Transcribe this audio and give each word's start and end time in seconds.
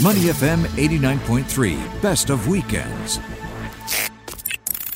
Money 0.00 0.20
FM 0.20 0.62
89.3, 0.76 2.00
best 2.00 2.30
of 2.30 2.46
weekends. 2.46 3.18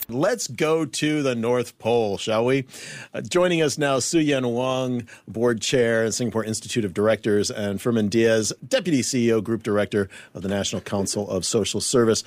Let's 0.08 0.46
go 0.46 0.84
to 0.84 1.22
the 1.24 1.34
North 1.34 1.76
Pole, 1.80 2.18
shall 2.18 2.44
we? 2.44 2.66
Uh, 3.12 3.20
joining 3.22 3.62
us 3.62 3.78
now, 3.78 3.98
Su-Yen 3.98 4.46
Wong, 4.46 5.08
Board 5.26 5.60
Chair 5.60 6.04
at 6.04 6.14
Singapore 6.14 6.44
Institute 6.44 6.84
of 6.84 6.94
Directors, 6.94 7.50
and 7.50 7.82
Fermin 7.82 8.10
Diaz, 8.10 8.52
Deputy 8.68 9.00
CEO, 9.00 9.42
Group 9.42 9.64
Director 9.64 10.08
of 10.34 10.42
the 10.42 10.48
National 10.48 10.80
Council 10.82 11.28
of 11.28 11.44
Social 11.44 11.80
Service. 11.80 12.22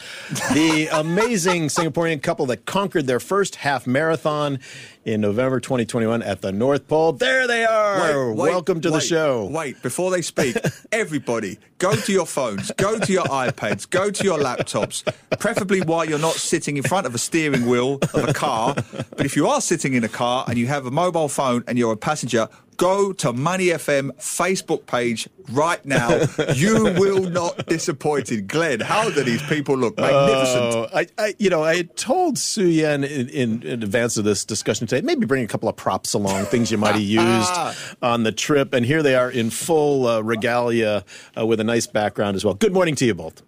The 0.51 0.89
amazing 0.91 1.67
Singaporean 1.67 2.21
couple 2.21 2.45
that 2.47 2.65
conquered 2.65 3.07
their 3.07 3.21
first 3.21 3.55
half 3.55 3.87
marathon 3.87 4.59
in 5.05 5.21
November 5.21 5.59
2021 5.59 6.23
at 6.23 6.41
the 6.41 6.51
North 6.51 6.87
Pole. 6.87 7.13
There 7.13 7.47
they 7.47 7.63
are. 7.63 8.31
Wait, 8.33 8.37
wait, 8.37 8.51
Welcome 8.51 8.81
to 8.81 8.89
wait, 8.91 8.95
the 8.95 9.05
show. 9.05 9.45
Wait, 9.45 9.81
before 9.83 10.09
they 10.09 10.23
speak, 10.23 10.57
everybody 10.91 11.59
go 11.77 11.95
to 11.95 12.11
your 12.11 12.25
phones, 12.25 12.71
go 12.71 12.97
to 12.97 13.11
your 13.11 13.25
iPads, 13.25 13.87
go 13.87 14.09
to 14.09 14.23
your 14.23 14.39
laptops, 14.39 15.03
preferably 15.39 15.81
while 15.81 16.05
you're 16.05 16.17
not 16.17 16.33
sitting 16.33 16.77
in 16.77 16.83
front 16.83 17.05
of 17.05 17.13
a 17.13 17.19
steering 17.19 17.67
wheel 17.67 17.99
of 18.13 18.27
a 18.27 18.33
car. 18.33 18.73
But 18.73 19.25
if 19.25 19.35
you 19.35 19.47
are 19.47 19.61
sitting 19.61 19.93
in 19.93 20.03
a 20.03 20.09
car 20.09 20.43
and 20.47 20.57
you 20.57 20.67
have 20.67 20.87
a 20.87 20.91
mobile 20.91 21.29
phone 21.29 21.63
and 21.67 21.77
you're 21.77 21.93
a 21.93 21.97
passenger, 21.97 22.49
go 22.77 23.13
to 23.13 23.33
Money 23.33 23.67
FM 23.67 24.11
Facebook 24.17 24.85
page 24.85 25.27
right 25.51 25.83
now. 25.85 26.25
You 26.53 26.93
will 26.97 27.29
not 27.29 27.57
be 27.57 27.63
disappointed. 27.63 28.47
Glenn, 28.47 28.79
how 28.79 29.09
do 29.09 29.23
these 29.23 29.41
people 29.43 29.77
look? 29.77 29.97
Magnificent. 29.97 30.75
Oh, 30.75 30.87
I, 30.93 31.07
I, 31.17 31.35
you 31.37 31.49
know, 31.49 31.63
I 31.63 31.77
had 31.77 31.95
told 31.95 32.37
Su 32.37 32.65
Yen 32.65 33.03
in, 33.03 33.29
in, 33.29 33.63
in 33.63 33.83
advance 33.83 34.17
of 34.17 34.23
this 34.25 34.45
discussion 34.45 34.87
today, 34.87 35.05
maybe 35.05 35.25
bring 35.25 35.43
a 35.43 35.47
couple 35.47 35.69
of 35.69 35.75
props 35.75 36.13
along, 36.13 36.45
things 36.45 36.71
you 36.71 36.77
might 36.77 36.95
have 36.95 37.01
used 37.01 37.77
on 38.01 38.23
the 38.23 38.31
trip. 38.31 38.73
And 38.73 38.85
here 38.85 39.03
they 39.03 39.15
are 39.15 39.29
in 39.29 39.49
full 39.49 40.07
uh, 40.07 40.21
regalia 40.21 41.03
uh, 41.37 41.45
with 41.45 41.59
a 41.59 41.63
nice 41.63 41.87
background 41.87 42.35
as 42.35 42.45
well. 42.45 42.53
Good 42.53 42.73
morning 42.73 42.95
to 42.95 43.05
you 43.05 43.13
both. 43.13 43.41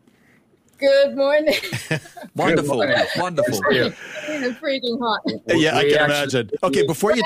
Good 0.80 1.16
morning. 1.16 1.56
wonderful, 2.36 2.78
wonderful. 3.18 3.60
it's 3.68 4.60
freaking 4.60 5.00
hot. 5.00 5.22
Yeah, 5.48 5.76
uh, 5.76 5.80
I 5.80 5.84
can 5.90 6.06
imagine. 6.06 6.52
Okay, 6.62 6.86
before 6.86 7.16
you 7.16 7.24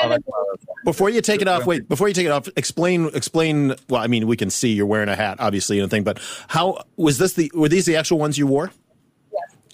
before 0.85 1.09
you 1.09 1.21
take 1.21 1.41
it 1.41 1.49
off, 1.49 1.65
wait, 1.65 1.89
before 1.89 2.07
you 2.07 2.13
take 2.13 2.25
it 2.25 2.31
off, 2.31 2.47
explain 2.55 3.07
explain. 3.13 3.75
Well, 3.89 4.01
I 4.01 4.07
mean, 4.07 4.25
we 4.27 4.37
can 4.37 4.49
see 4.49 4.69
you're 4.71 4.85
wearing 4.85 5.09
a 5.09 5.17
hat, 5.17 5.37
obviously, 5.39 5.79
and 5.79 5.85
a 5.85 5.89
thing. 5.89 6.03
But 6.03 6.19
how 6.47 6.83
was 6.95 7.17
this? 7.17 7.33
The 7.33 7.51
were 7.53 7.67
these 7.67 7.85
the 7.85 7.97
actual 7.97 8.19
ones 8.19 8.37
you 8.37 8.47
wore? 8.47 8.71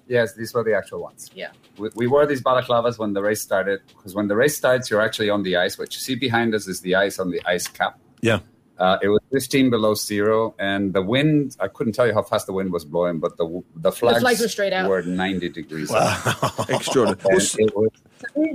Yes, 0.07 0.33
these 0.33 0.53
were 0.53 0.63
the 0.63 0.75
actual 0.75 1.01
ones. 1.01 1.29
Yeah. 1.35 1.51
We, 1.77 1.89
we 1.95 2.07
wore 2.07 2.25
these 2.25 2.41
balaclavas 2.41 2.97
when 2.97 3.13
the 3.13 3.21
race 3.21 3.41
started 3.41 3.81
because 3.89 4.15
when 4.15 4.27
the 4.27 4.35
race 4.35 4.57
starts, 4.57 4.89
you're 4.89 5.01
actually 5.01 5.29
on 5.29 5.43
the 5.43 5.57
ice. 5.57 5.77
What 5.77 5.93
you 5.93 5.99
see 5.99 6.15
behind 6.15 6.55
us 6.55 6.67
is 6.67 6.81
the 6.81 6.95
ice 6.95 7.19
on 7.19 7.29
the 7.29 7.41
ice 7.45 7.67
cap. 7.67 7.99
Yeah. 8.21 8.39
Uh, 8.79 8.97
it 9.01 9.07
was 9.09 9.21
15 9.31 9.69
below 9.69 9.93
zero, 9.95 10.53
and 10.59 10.93
the 10.93 11.01
wind, 11.01 11.55
I 11.59 11.67
couldn't 11.67 11.93
tell 11.93 12.05
you 12.05 12.13
how 12.13 12.21
fast 12.21 12.45
the 12.45 12.53
wind 12.53 12.71
was 12.71 12.85
blowing, 12.85 13.19
but 13.19 13.35
the 13.37 13.63
the 13.75 13.91
flags, 13.91 14.19
flags 14.19 14.39
were 14.39 14.47
straight 14.47 14.73
out. 14.73 14.87
were 14.89 15.01
90 15.01 15.49
degrees 15.49 15.91
up. 15.91 16.69
Extraordinary. 16.69 17.17
And 17.59 17.71
was- 17.75 17.89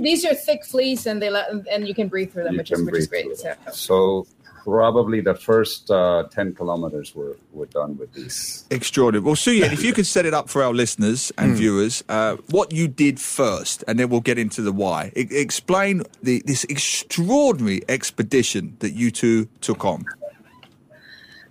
These 0.01 0.23
are 0.25 0.33
thick 0.33 0.65
fleece, 0.65 1.05
and 1.05 1.21
they 1.21 1.29
let, 1.29 1.49
and 1.69 1.87
you 1.87 1.93
can 1.93 2.07
breathe 2.07 2.31
through 2.31 2.45
them, 2.45 2.57
which 2.57 2.71
is 2.71 2.81
which 2.81 2.95
is 2.95 3.07
great. 3.07 3.37
So. 3.37 3.53
So 3.71 4.27
probably 4.63 5.19
the 5.19 5.35
first 5.35 5.91
uh, 5.91 6.23
10 6.31 6.55
kilometers 6.55 7.13
were, 7.13 7.37
were 7.51 7.65
done 7.65 7.97
with 7.97 8.13
these. 8.13 8.65
Extraordinary. 8.71 9.23
Well, 9.23 9.35
Suya, 9.35 9.71
if 9.71 9.83
you 9.83 9.93
could 9.97 10.07
set 10.07 10.25
it 10.25 10.33
up 10.33 10.49
for 10.49 10.63
our 10.63 10.73
listeners 10.73 11.31
and 11.37 11.55
viewers, 11.55 12.03
uh, 12.07 12.37
what 12.49 12.71
you 12.71 12.87
did 12.87 13.19
first, 13.19 13.83
and 13.87 13.99
then 13.99 14.09
we'll 14.09 14.21
get 14.21 14.37
into 14.37 14.61
the 14.61 14.71
why. 14.71 15.11
E- 15.17 15.27
explain 15.31 16.03
the, 16.21 16.41
this 16.45 16.63
extraordinary 16.65 17.81
expedition 17.89 18.77
that 18.79 18.91
you 18.91 19.11
two 19.11 19.49
took 19.59 19.83
on. 19.83 20.05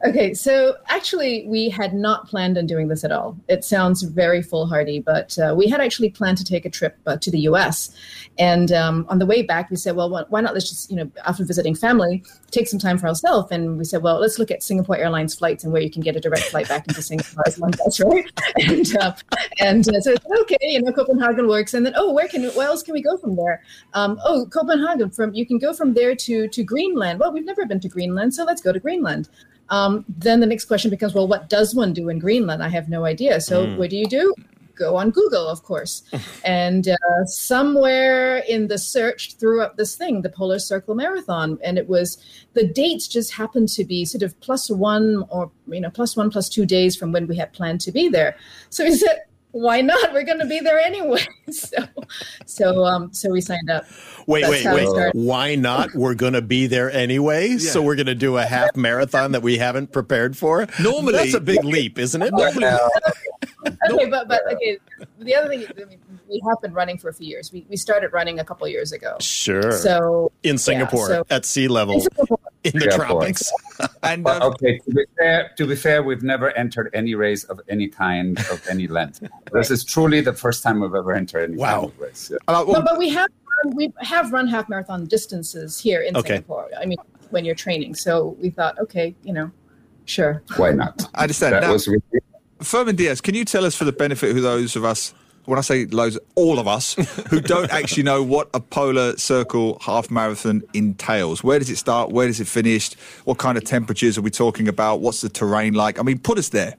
Okay, 0.04 0.34
so 0.34 0.76
actually, 0.88 1.46
we 1.46 1.68
had 1.68 1.94
not 1.94 2.26
planned 2.26 2.58
on 2.58 2.66
doing 2.66 2.88
this 2.88 3.04
at 3.04 3.12
all. 3.12 3.36
It 3.46 3.64
sounds 3.64 4.02
very 4.02 4.42
foolhardy, 4.42 4.98
but 4.98 5.38
uh, 5.38 5.54
we 5.56 5.68
had 5.68 5.80
actually 5.80 6.10
planned 6.10 6.38
to 6.38 6.44
take 6.44 6.64
a 6.64 6.70
trip 6.70 6.98
uh, 7.06 7.18
to 7.18 7.30
the 7.30 7.38
US. 7.40 7.94
And 8.36 8.72
um, 8.72 9.06
on 9.08 9.20
the 9.20 9.26
way 9.26 9.42
back, 9.42 9.70
we 9.70 9.76
said, 9.76 9.94
well, 9.94 10.10
why- 10.10 10.40
not 10.40 10.54
let's 10.54 10.68
just, 10.68 10.90
you 10.90 10.96
know, 10.96 11.08
after 11.24 11.44
visiting 11.44 11.76
family, 11.76 12.24
take 12.50 12.66
some 12.66 12.80
time 12.80 12.98
for 12.98 13.06
ourselves. 13.06 13.52
And 13.52 13.78
we 13.78 13.84
said, 13.84 14.02
well, 14.02 14.18
let's 14.18 14.40
look 14.40 14.50
at 14.50 14.64
Singapore 14.64 14.96
Airlines 14.96 15.36
flights 15.36 15.62
and 15.62 15.72
where 15.72 15.82
you 15.82 15.90
can 15.90 16.02
get 16.02 16.16
a 16.16 16.20
direct 16.20 16.46
flight 16.46 16.68
back 16.68 16.88
into 16.88 17.00
Singapore 17.00 17.44
as 17.46 17.60
one 17.60 17.70
does, 17.70 18.00
right? 18.00 18.28
And, 18.56 18.96
uh, 18.96 19.12
and 19.60 19.88
uh, 19.88 20.00
so, 20.00 20.12
it's 20.12 20.26
okay, 20.42 20.56
you 20.62 20.82
know, 20.82 20.92
Copenhagen 20.92 21.46
works. 21.46 21.74
And 21.74 21.86
then, 21.86 21.92
oh, 21.96 22.12
where 22.12 22.26
can, 22.26 22.42
where 22.50 22.66
else 22.66 22.82
can 22.82 22.92
we 22.94 23.02
go 23.02 23.16
from 23.18 23.36
there? 23.36 23.62
Um, 23.94 24.18
oh, 24.24 24.46
Copenhagen, 24.46 25.10
from 25.10 25.32
you 25.32 25.46
can 25.46 25.58
go 25.58 25.72
from 25.72 25.94
there 25.94 26.16
to, 26.16 26.48
to 26.48 26.64
Greenland. 26.64 27.20
Well, 27.20 27.32
we've 27.32 27.44
never 27.44 27.66
been 27.66 27.78
to 27.80 27.88
Greenland, 27.88 28.34
so 28.34 28.42
let's 28.44 28.60
go 28.60 28.72
to 28.72 28.80
Greenland. 28.80 29.28
Um, 29.68 30.04
then 30.08 30.40
the 30.40 30.46
next 30.46 30.66
question 30.66 30.90
becomes, 30.90 31.14
well, 31.14 31.28
what 31.28 31.48
does 31.48 31.74
one 31.74 31.92
do 31.92 32.08
in 32.08 32.18
Greenland? 32.18 32.62
I 32.62 32.68
have 32.68 32.88
no 32.88 33.04
idea. 33.04 33.40
So 33.40 33.74
what 33.76 33.90
do 33.90 33.96
you 33.96 34.06
do? 34.06 34.34
Go 34.74 34.96
on 34.96 35.10
Google, 35.10 35.48
of 35.48 35.62
course. 35.62 36.02
and 36.44 36.88
uh, 36.88 37.24
somewhere 37.24 38.38
in 38.48 38.68
the 38.68 38.78
search 38.78 39.36
threw 39.36 39.62
up 39.62 39.76
this 39.76 39.96
thing, 39.96 40.22
the 40.22 40.28
Polar 40.28 40.58
Circle 40.58 40.94
Marathon, 40.94 41.58
and 41.62 41.78
it 41.78 41.88
was 41.88 42.18
the 42.54 42.66
dates 42.66 43.06
just 43.06 43.32
happened 43.32 43.68
to 43.70 43.84
be 43.84 44.04
sort 44.04 44.22
of 44.22 44.38
plus 44.40 44.70
one 44.70 45.24
or 45.28 45.50
you 45.66 45.80
know 45.80 45.90
plus 45.90 46.16
one 46.16 46.30
plus 46.30 46.48
two 46.48 46.66
days 46.66 46.96
from 46.96 47.12
when 47.12 47.26
we 47.26 47.36
had 47.36 47.52
planned 47.52 47.80
to 47.82 47.92
be 47.92 48.08
there. 48.08 48.36
So 48.70 48.84
we 48.84 48.94
said, 48.94 49.22
why 49.52 49.80
not? 49.80 50.12
We're 50.12 50.24
going 50.24 50.38
to 50.40 50.46
be 50.46 50.60
there 50.60 50.78
anyway. 50.78 51.24
so 51.50 51.76
so 52.46 52.84
um 52.84 53.12
so 53.12 53.30
we 53.30 53.40
signed 53.40 53.70
up. 53.70 53.84
Wait, 54.26 54.42
That's 54.42 54.64
wait, 54.64 54.88
wait. 54.88 55.14
Why 55.14 55.54
not? 55.54 55.94
We're 55.94 56.14
going 56.14 56.34
to 56.34 56.42
be 56.42 56.66
there 56.66 56.90
anyway. 56.90 57.58
So 57.58 57.82
we're 57.82 57.96
going 57.96 58.06
to 58.06 58.14
do 58.14 58.36
a 58.38 58.44
half 58.44 58.76
marathon 58.76 59.32
that 59.32 59.42
we 59.42 59.58
haven't 59.58 59.92
prepared 59.92 60.36
for. 60.36 60.66
Normally- 60.80 61.12
that's 61.14 61.34
a 61.34 61.40
big 61.40 61.64
leap, 61.64 61.98
isn't 61.98 62.22
it? 62.22 62.32
okay, 63.90 64.06
but 64.06 64.28
but 64.28 64.40
okay. 64.52 64.78
The 65.18 65.34
other 65.34 65.48
thing, 65.48 65.66
I 65.70 65.84
mean, 65.84 65.98
we 66.28 66.42
have 66.48 66.60
been 66.60 66.72
running 66.72 66.98
for 66.98 67.08
a 67.08 67.14
few 67.14 67.26
years. 67.26 67.52
We 67.52 67.66
we 67.68 67.76
started 67.76 68.12
running 68.12 68.38
a 68.38 68.44
couple 68.44 68.66
years 68.68 68.92
ago. 68.92 69.16
Sure. 69.20 69.72
So 69.72 70.32
in 70.42 70.58
Singapore 70.58 71.08
so- 71.08 71.26
at 71.30 71.44
sea 71.44 71.68
level 71.68 71.96
in 71.96 72.00
in 72.64 72.72
the 72.78 72.80
Singapore. 72.90 73.04
tropics. 73.06 73.52
And 74.02 74.22
But, 74.24 74.42
uh, 74.42 74.48
okay, 74.50 74.78
to 74.78 74.90
be 74.90 75.04
fair, 75.18 75.50
to 75.56 75.66
be 75.66 75.76
fair, 75.76 76.02
we've 76.02 76.22
never 76.22 76.50
entered 76.56 76.90
any 76.92 77.14
race 77.14 77.44
of 77.44 77.60
any 77.68 77.88
kind 77.88 78.38
of 78.50 78.62
any 78.70 78.86
length. 78.88 79.22
This 79.52 79.70
is 79.70 79.84
truly 79.84 80.20
the 80.20 80.32
first 80.32 80.62
time 80.62 80.80
we've 80.80 80.94
ever 80.94 81.12
entered 81.12 81.50
any 81.50 81.56
Wow. 81.56 81.80
kind 81.80 81.92
of 81.92 82.00
race. 82.00 82.30
Yeah. 82.30 82.36
uh, 82.48 82.64
well, 82.66 82.82
but, 82.82 82.84
but 82.84 82.98
we 82.98 83.08
have 83.10 83.28
we 83.74 83.92
have 84.00 84.32
run 84.32 84.48
half 84.48 84.68
marathon 84.68 85.06
distances 85.06 85.78
here 85.78 86.00
in 86.02 86.16
Okay. 86.16 86.34
Singapore. 86.34 86.68
I 86.80 86.84
mean, 86.86 86.98
when 87.30 87.44
you're 87.44 87.54
training, 87.54 87.94
so 87.94 88.36
we 88.40 88.50
thought, 88.50 88.78
okay, 88.80 89.14
you 89.22 89.32
know, 89.32 89.50
sure. 90.06 90.42
Why 90.56 90.72
not? 90.72 91.08
I 91.14 91.22
understand. 91.22 91.54
That 91.54 91.62
Now, 91.62 91.72
was 91.72 91.86
really 91.86 92.02
Fermin 92.60 92.96
Diaz, 92.96 93.20
can 93.20 93.34
you 93.34 93.44
tell 93.44 93.64
us 93.64 93.74
for 93.76 93.84
the 93.84 93.92
benefit 93.92 94.36
of 94.36 94.42
those 94.42 94.74
of 94.76 94.84
us, 94.84 95.14
when 95.44 95.58
I 95.58 95.62
say 95.62 95.86
loads, 95.86 96.18
all 96.34 96.58
of 96.58 96.68
us, 96.68 96.94
who 97.28 97.40
don't 97.40 97.70
actually 97.72 98.04
know 98.04 98.22
what 98.22 98.48
a 98.54 98.60
polar 98.60 99.16
circle 99.16 99.78
half 99.80 100.10
marathon 100.10 100.62
entails? 100.72 101.42
Where 101.42 101.58
does 101.58 101.70
it 101.70 101.76
start? 101.76 102.10
Where 102.10 102.26
does 102.26 102.40
it 102.40 102.46
finish? 102.46 102.94
What 103.24 103.38
kind 103.38 103.58
of 103.58 103.64
temperatures 103.64 104.16
are 104.16 104.22
we 104.22 104.30
talking 104.30 104.68
about? 104.68 105.00
What's 105.00 105.20
the 105.20 105.28
terrain 105.28 105.74
like? 105.74 105.98
I 105.98 106.02
mean, 106.02 106.18
put 106.18 106.38
us 106.38 106.50
there. 106.50 106.74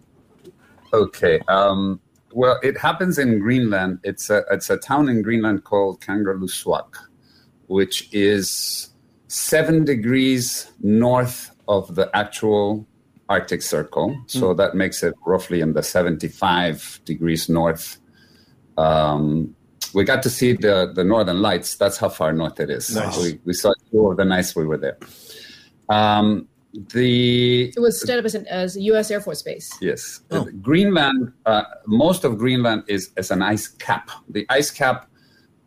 Okay. 0.94 1.40
Um, 1.48 2.00
well, 2.32 2.60
it 2.64 2.78
happens 2.78 3.18
in 3.18 3.40
Greenland. 3.40 4.00
It's 4.04 4.30
a 4.30 4.44
it's 4.52 4.70
a 4.70 4.78
town 4.78 5.10
in 5.10 5.22
Greenland 5.22 5.64
called 5.66 6.02
Kangerlussuaq, 6.02 6.96
which 7.68 8.10
is 8.14 8.90
seven 9.28 9.84
degrees 9.84 10.72
north 10.82 11.52
of 11.68 11.96
the 11.96 12.10
actual 12.16 12.88
Arctic 13.30 13.62
Circle. 13.62 14.20
So 14.28 14.54
that 14.54 14.76
makes 14.76 15.04
it 15.04 15.16
roughly 15.26 15.62
in 15.62 15.74
the 15.74 15.84
seventy-five 15.84 17.02
degrees 17.06 17.50
north. 17.50 18.00
Um, 18.78 19.56
we 19.94 20.04
got 20.04 20.24
to 20.24 20.30
see 20.30 20.54
the 20.54 20.92
the 20.94 21.04
northern 21.04 21.42
lights. 21.42 21.76
That's 21.76 21.98
how 21.98 22.10
far 22.10 22.34
north 22.34 22.60
it 22.60 22.70
is. 22.70 22.96
Nice. 22.96 23.18
We, 23.18 23.40
we 23.46 23.54
saw 23.54 23.74
two 23.92 24.08
of 24.08 24.18
the 24.18 24.26
nights 24.26 24.56
we 24.56 24.66
were 24.66 24.78
there. 24.78 24.98
Um, 25.90 26.48
the 26.74 27.70
It 27.70 27.80
was 27.80 28.02
set 28.02 28.18
up 28.18 28.26
as, 28.26 28.34
an, 28.36 28.48
as 28.48 28.76
a 28.76 28.82
U.S. 28.82 29.12
Air 29.12 29.22
Force 29.22 29.44
base. 29.44 29.72
Yes. 29.80 30.22
Oh. 30.32 30.48
Greenland, 30.62 31.32
uh, 31.46 31.64
most 31.86 32.24
of 32.24 32.38
Greenland 32.38 32.84
is, 32.88 33.12
is 33.16 33.30
an 33.30 33.44
ice 33.44 33.68
cap. 33.68 34.10
The 34.30 34.46
ice 34.50 34.72
cap 34.72 35.08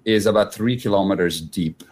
is 0.04 0.26
about 0.26 0.52
three 0.52 0.78
kilometers 0.78 1.40
deep, 1.40 1.84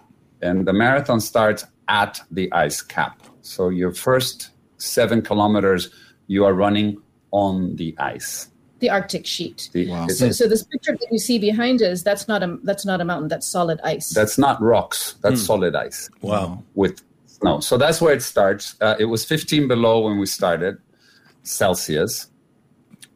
and 0.42 0.66
the 0.66 0.72
marathon 0.72 1.20
starts 1.20 1.64
at 1.88 2.20
the 2.30 2.52
ice 2.52 2.82
cap. 2.82 3.22
So 3.42 3.68
your 3.68 3.92
first 3.92 4.50
seven 4.78 5.22
kilometers, 5.22 5.90
you 6.26 6.44
are 6.44 6.54
running 6.54 7.00
on 7.30 7.76
the 7.76 7.94
ice. 7.98 8.50
The 8.84 8.90
Arctic 8.90 9.24
sheet. 9.34 9.58
The- 9.72 9.88
Wow. 9.88 10.06
So, 10.08 10.30
so 10.30 10.44
this 10.52 10.62
picture 10.72 10.92
that 11.00 11.08
you 11.14 11.18
see 11.28 11.38
behind 11.38 11.78
us, 11.90 12.02
that's 12.08 12.26
not 12.32 12.40
a 12.46 12.48
that's 12.68 12.84
not 12.90 12.98
a 13.00 13.04
mountain. 13.10 13.28
That's 13.34 13.46
solid 13.58 13.78
ice. 13.94 14.08
that's 14.20 14.36
not 14.46 14.56
rocks, 14.72 15.00
that's 15.22 15.40
solid 15.52 15.74
ice. 15.86 16.00
Wow. 16.20 16.62
with 16.74 16.94
snow. 17.26 17.60
So 17.60 17.74
that's 17.78 17.98
where 18.02 18.14
it 18.18 18.22
starts. 18.22 18.64
Uh, 18.86 18.96
it 18.98 19.06
was 19.14 19.24
15 19.24 19.68
below 19.68 19.94
when 20.06 20.16
we 20.22 20.26
started, 20.26 20.74
Celsius. 21.44 22.28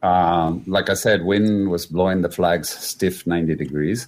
Um, 0.01 0.63
like 0.65 0.89
I 0.89 0.95
said, 0.95 1.17
wind 1.25 1.69
was 1.69 1.85
blowing 1.85 2.21
the 2.21 2.29
flags 2.31 2.69
stiff 2.69 3.27
90 3.27 3.55
degrees. 3.55 4.07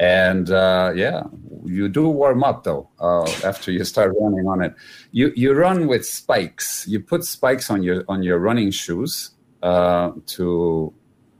And 0.00 0.50
uh, 0.50 0.92
yeah, 0.94 1.24
you 1.64 1.88
do 1.88 2.08
warm 2.08 2.42
up 2.44 2.64
though 2.64 2.88
uh, 3.00 3.28
after 3.44 3.70
you 3.72 3.84
start 3.84 4.14
running 4.20 4.46
on 4.46 4.62
it. 4.66 4.72
You 5.12 5.26
you 5.42 5.52
run 5.54 5.86
with 5.92 6.04
spikes. 6.06 6.86
You 6.92 6.98
put 7.00 7.24
spikes 7.24 7.66
on 7.70 7.82
your 7.82 8.04
on 8.08 8.22
your 8.22 8.38
running 8.48 8.70
shoes, 8.70 9.12
uh, 9.62 10.12
to 10.26 10.92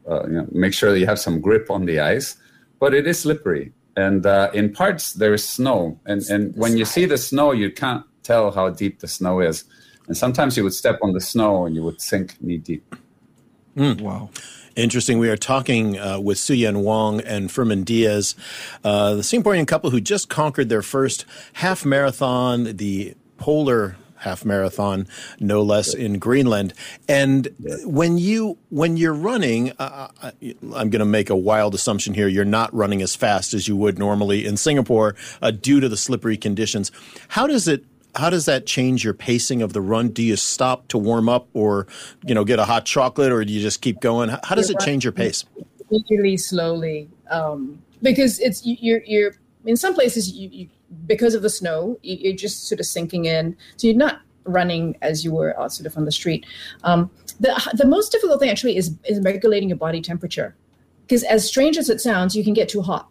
uh, 0.09 0.23
you 0.27 0.33
know, 0.33 0.47
make 0.53 0.73
sure 0.73 0.91
that 0.93 0.99
you 0.99 1.07
have 1.07 1.19
some 1.19 1.41
grip 1.41 1.71
on 1.71 1.87
the 1.87 2.01
ice. 2.01 2.37
But 2.81 2.95
it 2.95 3.07
is 3.07 3.21
slippery, 3.21 3.73
and 3.97 4.25
uh, 4.25 4.51
in 4.55 4.73
parts 4.73 5.13
there 5.15 5.35
is 5.35 5.45
snow, 5.47 5.99
and 6.07 6.23
and 6.31 6.57
when 6.57 6.77
you 6.77 6.85
see 6.85 7.07
the 7.07 7.19
snow, 7.19 7.53
you 7.53 7.71
can't 7.71 8.05
tell 8.23 8.51
how 8.51 8.71
deep 8.71 9.01
the 9.01 9.09
snow 9.09 9.41
is, 9.41 9.65
and 10.07 10.17
sometimes 10.17 10.57
you 10.57 10.63
would 10.63 10.75
step 10.75 10.99
on 11.03 11.13
the 11.13 11.21
snow 11.21 11.67
and 11.67 11.75
you 11.75 11.83
would 11.83 12.01
sink 12.01 12.41
knee 12.41 12.59
deep. 12.59 12.95
Wow. 13.75 14.31
Interesting. 14.75 15.19
We 15.19 15.29
are 15.29 15.37
talking 15.37 15.99
uh, 15.99 16.21
with 16.21 16.39
Suyen 16.39 16.83
Wong 16.83 17.21
and 17.21 17.51
Fermin 17.51 17.83
Diaz, 17.83 18.37
uh, 18.85 19.15
the 19.15 19.23
Singaporean 19.23 19.67
couple 19.67 19.91
who 19.91 20.01
just 20.01 20.29
conquered 20.29 20.69
their 20.69 20.83
first 20.83 21.25
half 21.55 21.85
marathon, 21.85 22.77
the 22.77 23.15
polar 23.39 23.97
half 24.21 24.45
marathon, 24.45 25.07
no 25.41 25.63
less, 25.63 25.95
in 25.95 26.19
Greenland. 26.19 26.75
And 27.09 27.49
when 27.85 28.19
you 28.19 28.59
when 28.71 28.97
you're 28.97 29.15
running, 29.15 29.73
uh, 29.79 30.09
I- 30.23 30.33
I'm 30.75 30.91
going 30.91 31.01
to 31.01 31.05
make 31.05 31.31
a 31.31 31.37
wild 31.37 31.75
assumption 31.75 32.15
here. 32.15 32.29
You're 32.29 32.45
not 32.45 32.73
running 32.75 33.03
as 33.03 33.15
fast 33.15 33.55
as 33.55 33.69
you 33.69 33.77
would 33.77 33.99
normally 33.99 34.47
in 34.47 34.57
Singapore 34.57 35.15
uh, 35.43 35.51
due 35.51 35.81
to 35.81 35.89
the 35.89 35.97
slippery 35.97 36.37
conditions. 36.37 36.91
How 37.29 37.47
does 37.47 37.69
it? 37.69 37.85
How 38.15 38.31
does 38.31 38.47
that 38.47 38.67
change 38.67 39.05
your 39.05 39.15
pacing 39.15 39.63
of 39.63 39.75
the 39.75 39.81
run? 39.81 40.09
Do 40.09 40.23
you 40.23 40.35
stop 40.35 40.89
to 40.89 40.99
warm 40.99 41.29
up, 41.29 41.47
or 41.53 41.87
you 42.25 42.35
know, 42.35 42.45
get 42.45 42.59
a 42.59 42.65
hot 42.65 42.85
chocolate, 42.85 43.31
or 43.31 43.45
do 43.45 43.53
you 43.53 43.61
just 43.61 43.81
keep 43.81 44.01
going? 44.01 44.31
How, 44.31 44.41
how 44.43 44.55
does 44.55 44.71
it 44.71 44.81
change 44.81 45.05
your 45.05 45.13
pace? 45.13 45.45
really 46.11 46.37
slowly 46.37 47.09
um, 47.31 47.83
because 48.03 48.39
it's 48.41 48.63
you're 48.65 49.03
you're 49.05 49.35
in 49.69 49.77
some 49.77 49.95
places 49.95 50.33
you, 50.33 50.49
you 50.51 50.69
because 51.07 51.35
of 51.35 51.43
the 51.43 51.51
snow 51.51 51.99
you, 52.03 52.17
you're 52.17 52.37
just 52.37 52.69
sort 52.69 52.81
of 52.81 52.87
sinking 52.87 53.27
in. 53.27 53.57
So 53.77 53.87
you're 53.87 53.97
not 53.97 54.21
running 54.45 54.97
as 55.03 55.25
you 55.25 55.33
were 55.35 55.59
out 55.61 55.73
sort 55.73 55.87
of 55.87 55.97
on 55.97 56.07
the 56.07 56.13
street. 56.13 56.47
Um, 56.85 57.11
the 57.39 57.53
the 57.75 57.87
most 57.87 58.11
difficult 58.11 58.41
thing 58.41 58.51
actually 58.51 58.77
is 58.77 58.95
is 59.05 59.21
regulating 59.21 59.69
your 59.69 59.79
body 59.79 60.01
temperature. 60.01 60.57
Because 61.03 61.23
as 61.25 61.47
strange 61.47 61.77
as 61.79 61.89
it 61.91 62.01
sounds 62.01 62.35
you 62.35 62.43
can 62.43 62.55
get 62.55 62.69
too 62.69 62.83
hot. 62.83 63.09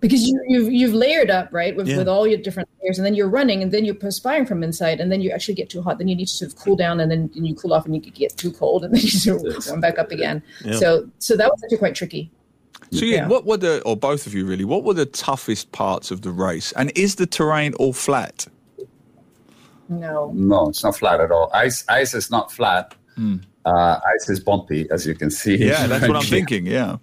Because 0.00 0.26
you, 0.28 0.40
you've 0.48 0.72
you've 0.72 0.94
layered 0.94 1.30
up 1.30 1.48
right 1.52 1.76
with, 1.76 1.86
Yeah. 1.86 1.98
with 1.98 2.08
all 2.08 2.26
your 2.26 2.38
different 2.38 2.68
layers 2.82 2.98
and 2.98 3.06
then 3.06 3.14
you're 3.14 3.28
running 3.28 3.62
and 3.62 3.70
then 3.70 3.84
you're 3.84 3.94
perspiring 3.94 4.46
from 4.46 4.64
inside 4.64 4.98
and 5.00 5.12
then 5.12 5.20
you 5.20 5.30
actually 5.30 5.54
get 5.54 5.70
too 5.70 5.80
hot. 5.80 5.98
Then 5.98 6.08
you 6.08 6.16
need 6.16 6.26
to 6.26 6.32
sort 6.32 6.50
of 6.52 6.58
cool 6.58 6.74
down 6.74 6.98
and 6.98 7.08
then 7.08 7.30
and 7.36 7.46
you 7.46 7.54
cool 7.54 7.72
off 7.72 7.86
and 7.86 7.94
you 7.94 8.00
get 8.00 8.36
too 8.36 8.50
cold 8.52 8.84
and 8.84 8.92
then 8.92 9.00
you 9.00 9.10
sort 9.10 9.46
of 9.46 9.64
warm 9.68 9.80
back 9.80 10.00
up 10.00 10.10
again. 10.10 10.42
Yeah. 10.64 10.74
so 10.82 11.08
so 11.20 11.36
that 11.36 11.48
was 11.52 11.62
actually 11.62 11.78
quite 11.78 11.94
tricky 11.94 12.30
So 12.92 13.04
yeah, 13.06 13.16
Yeah. 13.16 13.28
what 13.28 13.46
were 13.46 13.56
the, 13.56 13.82
or 13.82 13.96
both 13.96 14.26
of 14.26 14.34
you 14.34 14.44
really, 14.46 14.64
what 14.64 14.84
were 14.84 14.94
the 14.94 15.06
toughest 15.06 15.72
parts 15.72 16.10
of 16.10 16.22
the 16.22 16.30
race? 16.30 16.72
And 16.72 16.92
is 16.96 17.16
the 17.16 17.26
terrain 17.26 17.72
all 17.74 17.92
flat? 17.92 18.46
no 19.88 20.30
No, 20.34 20.68
it's 20.68 20.84
not 20.84 20.96
flat 20.96 21.20
at 21.20 21.30
all. 21.30 21.50
Ice 21.52 21.84
ice 21.88 22.14
is 22.14 22.30
not 22.30 22.52
flat. 22.52 22.94
Uh, 23.64 24.00
ice 24.14 24.28
is 24.28 24.40
bumpy, 24.40 24.88
as 24.90 25.06
you 25.06 25.14
can 25.14 25.30
see. 25.30 25.56
Yeah, 25.56 25.86
that's 25.86 26.06
what 26.08 26.16
I'm 26.16 26.22
thinking. 26.38 26.66
Yeah. 26.66 26.96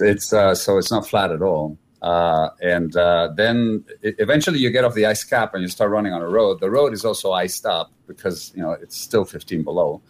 It's 0.00 0.32
uh, 0.32 0.54
so 0.54 0.78
it's 0.78 0.90
not 0.90 1.06
flat 1.08 1.30
at 1.32 1.42
all. 1.42 1.76
Uh, 2.02 2.50
and 2.62 2.94
uh, 2.96 3.30
then 3.36 3.84
eventually 4.02 4.58
you 4.60 4.70
get 4.70 4.84
off 4.84 4.94
the 4.94 5.04
ice 5.06 5.24
cap 5.24 5.54
and 5.54 5.62
you 5.62 5.68
start 5.68 5.90
running 5.90 6.12
on 6.12 6.22
a 6.22 6.28
road. 6.28 6.60
The 6.60 6.70
road 6.70 6.92
is 6.92 7.04
also 7.04 7.32
iced 7.32 7.66
up 7.66 7.90
because 8.06 8.52
you 8.54 8.62
know 8.62 8.72
it's 8.72 8.96
still 8.96 9.24
15 9.24 9.62
below. 9.64 10.00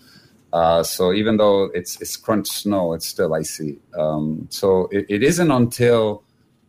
Uh, 0.52 0.82
so 0.82 1.12
even 1.12 1.36
though 1.36 1.64
it's 1.74 2.00
it's 2.00 2.16
crunch 2.16 2.48
snow, 2.48 2.94
it's 2.94 3.06
still 3.06 3.34
icy. 3.34 3.78
Um, 3.98 4.46
so 4.50 4.88
it, 4.90 5.06
it 5.08 5.22
isn't 5.22 5.50
until 5.50 6.22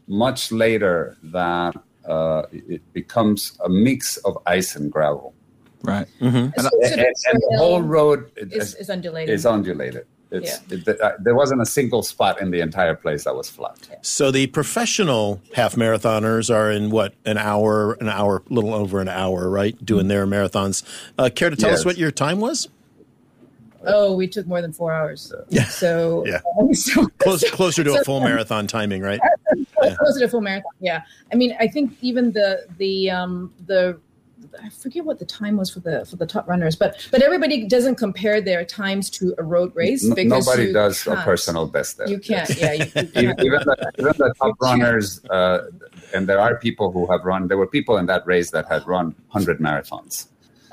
much 0.07 0.51
later 0.51 1.15
that 1.23 1.75
uh, 2.07 2.43
it 2.51 2.63
it 2.75 2.93
becomes 2.93 3.57
a 3.63 3.69
mix 3.69 4.17
of 4.17 4.37
ice 4.45 4.75
and 4.75 4.91
gravel. 4.91 5.33
Right. 5.83 6.07
So 6.19 6.25
And, 6.25 6.53
sort 6.55 6.65
of 6.73 6.91
and- 6.91 6.99
and 6.99 7.41
the 7.49 7.57
whole 7.57 7.81
road 7.81 8.29
is, 8.35 8.75
is 8.75 8.89
undulated. 8.89 9.33
is 9.33 9.45
undulated. 9.45 10.05
It's, 10.31 10.59
it, 10.69 10.87
uh, 11.01 11.13
there 11.19 11.33
wasn't 11.33 11.61
a 11.61 11.65
single 11.65 12.03
spot 12.03 12.39
in 12.39 12.51
the 12.51 12.59
entire 12.59 12.93
place 12.93 13.23
that 13.23 13.35
was 13.35 13.49
flat. 13.49 13.77
So 14.03 14.29
the 14.29 14.45
professional 14.45 15.41
half 15.55 15.73
marathoners 15.75 16.53
are 16.53 16.69
in 16.69 16.91
what 16.91 17.15
an 17.25 17.39
hour, 17.39 17.93
an 17.93 18.09
hour, 18.09 18.43
little 18.49 18.75
over 18.75 18.99
an 18.99 19.07
hour, 19.07 19.49
right, 19.49 19.75
doing 19.83 20.07
their 20.07 20.27
marathons. 20.27 20.83
Uh, 21.17 21.31
care 21.33 21.49
to 21.49 21.55
tell 21.55 21.71
us 21.71 21.83
what 21.83 21.97
your 21.97 22.11
time 22.11 22.39
was? 22.39 22.67
Oh, 23.85 24.15
we 24.15 24.27
took 24.27 24.47
more 24.47 24.61
than 24.61 24.73
four 24.73 24.91
hours. 24.93 25.33
Yeah. 25.49 25.63
So, 25.69 26.25
Yeah. 26.25 26.41
so 26.73 27.07
Close, 27.19 27.49
closer 27.51 27.83
to 27.83 27.99
a 27.99 28.03
full 28.03 28.19
marathon 28.21 28.67
timing, 28.67 29.01
right? 29.01 29.19
closer 29.97 30.19
to 30.19 30.27
full 30.27 30.41
marathon. 30.41 30.71
Yeah. 30.79 31.03
I 31.31 31.35
mean, 31.35 31.55
I 31.59 31.67
think 31.67 31.97
even 32.01 32.31
the 32.31 32.65
the 32.77 33.09
um 33.11 33.53
the 33.65 33.99
I 34.61 34.69
forget 34.69 35.05
what 35.05 35.19
the 35.19 35.25
time 35.25 35.57
was 35.57 35.69
for 35.69 35.79
the 35.79 36.05
for 36.05 36.15
the 36.15 36.25
top 36.25 36.47
runners, 36.47 36.75
but 36.75 37.07
but 37.11 37.21
everybody 37.21 37.65
doesn't 37.67 37.95
compare 37.95 38.41
their 38.41 38.65
times 38.65 39.09
to 39.11 39.33
a 39.37 39.43
road 39.43 39.73
race 39.75 40.03
N- 40.03 40.15
because 40.15 40.45
nobody 40.47 40.73
does 40.73 41.05
a 41.07 41.11
can't. 41.15 41.25
personal 41.25 41.67
best 41.67 41.97
there. 41.97 42.09
You 42.09 42.19
can't. 42.19 42.49
Yeah. 42.57 42.73
You, 42.73 42.79
you 42.79 42.85
even, 42.85 43.11
can't. 43.11 43.39
even 43.41 43.59
the, 43.65 43.91
even 43.99 44.13
the 44.17 44.33
top 44.39 44.55
runners, 44.61 45.23
uh, 45.25 45.69
and 46.13 46.27
there 46.27 46.39
are 46.39 46.55
people 46.57 46.91
who 46.91 47.05
have 47.11 47.23
run. 47.23 47.47
There 47.47 47.57
were 47.57 47.67
people 47.67 47.97
in 47.97 48.05
that 48.07 48.25
race 48.25 48.51
that 48.51 48.67
had 48.67 48.85
run 48.87 49.15
hundred 49.29 49.59
marathons. 49.59 50.27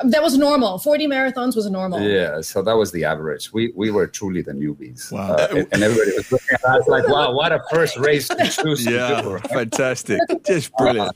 That 0.05 0.23
was 0.23 0.37
normal. 0.37 0.79
Forty 0.79 1.07
marathons 1.07 1.57
was 1.57 1.71
normal. 1.71 2.01
Yeah, 2.01 2.41
so 2.43 2.61
that 2.63 2.75
was 2.77 2.93
the 2.93 3.05
average. 3.05 3.53
We 3.53 3.73
we 3.75 3.91
were 3.91 4.07
truly 4.07 4.43
the 4.43 4.53
newbies, 4.53 5.11
Wow. 5.11 5.33
uh, 5.33 5.47
and, 5.51 5.69
and 5.73 5.83
everybody 5.83 6.13
was 6.17 6.31
looking 6.31 6.49
at 6.53 6.65
us 6.65 6.87
like, 6.87 7.09
"Wow, 7.09 7.33
what 7.35 7.53
a 7.53 7.63
first 7.71 7.97
race 7.97 8.29
to 8.29 8.37
choose 8.49 8.85
to 8.85 8.93
Yeah. 8.93 9.23
do!" 9.23 9.39
Fantastic. 9.49 10.21
Just 10.45 10.73
brilliant. 10.77 11.13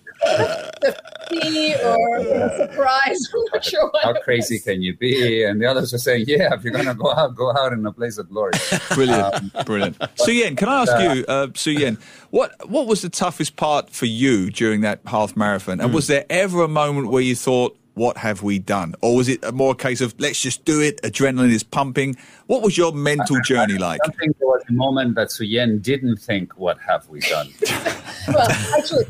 Tea 1.30 1.74
or 1.84 2.16
a 2.16 2.56
surprise. 2.56 3.28
I'm 3.34 3.44
not 3.52 3.64
sure 3.64 3.88
what. 3.90 4.02
How 4.02 4.14
crazy 4.22 4.56
was. 4.56 4.64
can 4.64 4.82
you 4.82 4.96
be? 4.96 5.44
And 5.44 5.60
the 5.60 5.66
others 5.66 5.92
were 5.92 5.98
saying, 5.98 6.24
"Yeah, 6.26 6.54
if 6.54 6.64
you're 6.64 6.72
gonna 6.72 6.94
go 6.94 7.12
out, 7.12 7.34
go 7.36 7.52
out 7.56 7.72
in 7.72 7.84
a 7.86 7.92
blaze 7.92 8.18
of 8.18 8.28
glory." 8.30 8.52
Brilliant. 8.94 9.66
Brilliant. 9.66 9.98
Suyen, 10.16 10.56
can 10.56 10.68
I 10.68 10.82
ask 10.82 10.92
you, 11.16 11.24
uh, 11.26 11.46
Suyen, 11.48 12.00
what, 12.30 12.54
what 12.68 12.86
was 12.86 13.02
the 13.02 13.08
toughest 13.10 13.56
part 13.56 13.90
for 13.90 14.06
you 14.06 14.50
during 14.50 14.80
that 14.80 15.00
half 15.06 15.36
marathon? 15.36 15.80
And 15.80 15.94
was 15.94 16.06
there 16.08 16.24
ever 16.30 16.62
a 16.62 16.68
moment 16.68 17.08
where 17.10 17.22
you 17.22 17.36
thought, 17.36 17.76
what 17.94 18.16
have 18.18 18.42
we 18.42 18.58
done? 18.58 18.94
Or 19.00 19.16
was 19.16 19.28
it 19.28 19.42
a 19.44 19.52
more 19.52 19.72
a 19.72 19.74
case 19.74 20.00
of, 20.00 20.14
let's 20.18 20.40
just 20.40 20.64
do 20.64 20.80
it, 20.80 21.02
adrenaline 21.02 21.50
is 21.50 21.62
pumping? 21.62 22.16
What 22.46 22.62
was 22.62 22.76
your 22.76 22.92
mental 22.92 23.40
journey 23.40 23.78
like? 23.78 24.00
I 24.04 24.08
don't 24.08 24.18
think 24.18 24.38
there 24.38 24.48
was 24.48 24.62
a 24.68 24.72
moment 24.72 25.14
that 25.16 25.28
Suyen 25.28 25.82
didn't 25.82 26.18
think, 26.18 26.58
"What 26.58 26.78
have 26.80 27.08
we 27.08 27.20
done?" 27.20 27.48
well, 28.28 28.50
actually, 28.76 29.06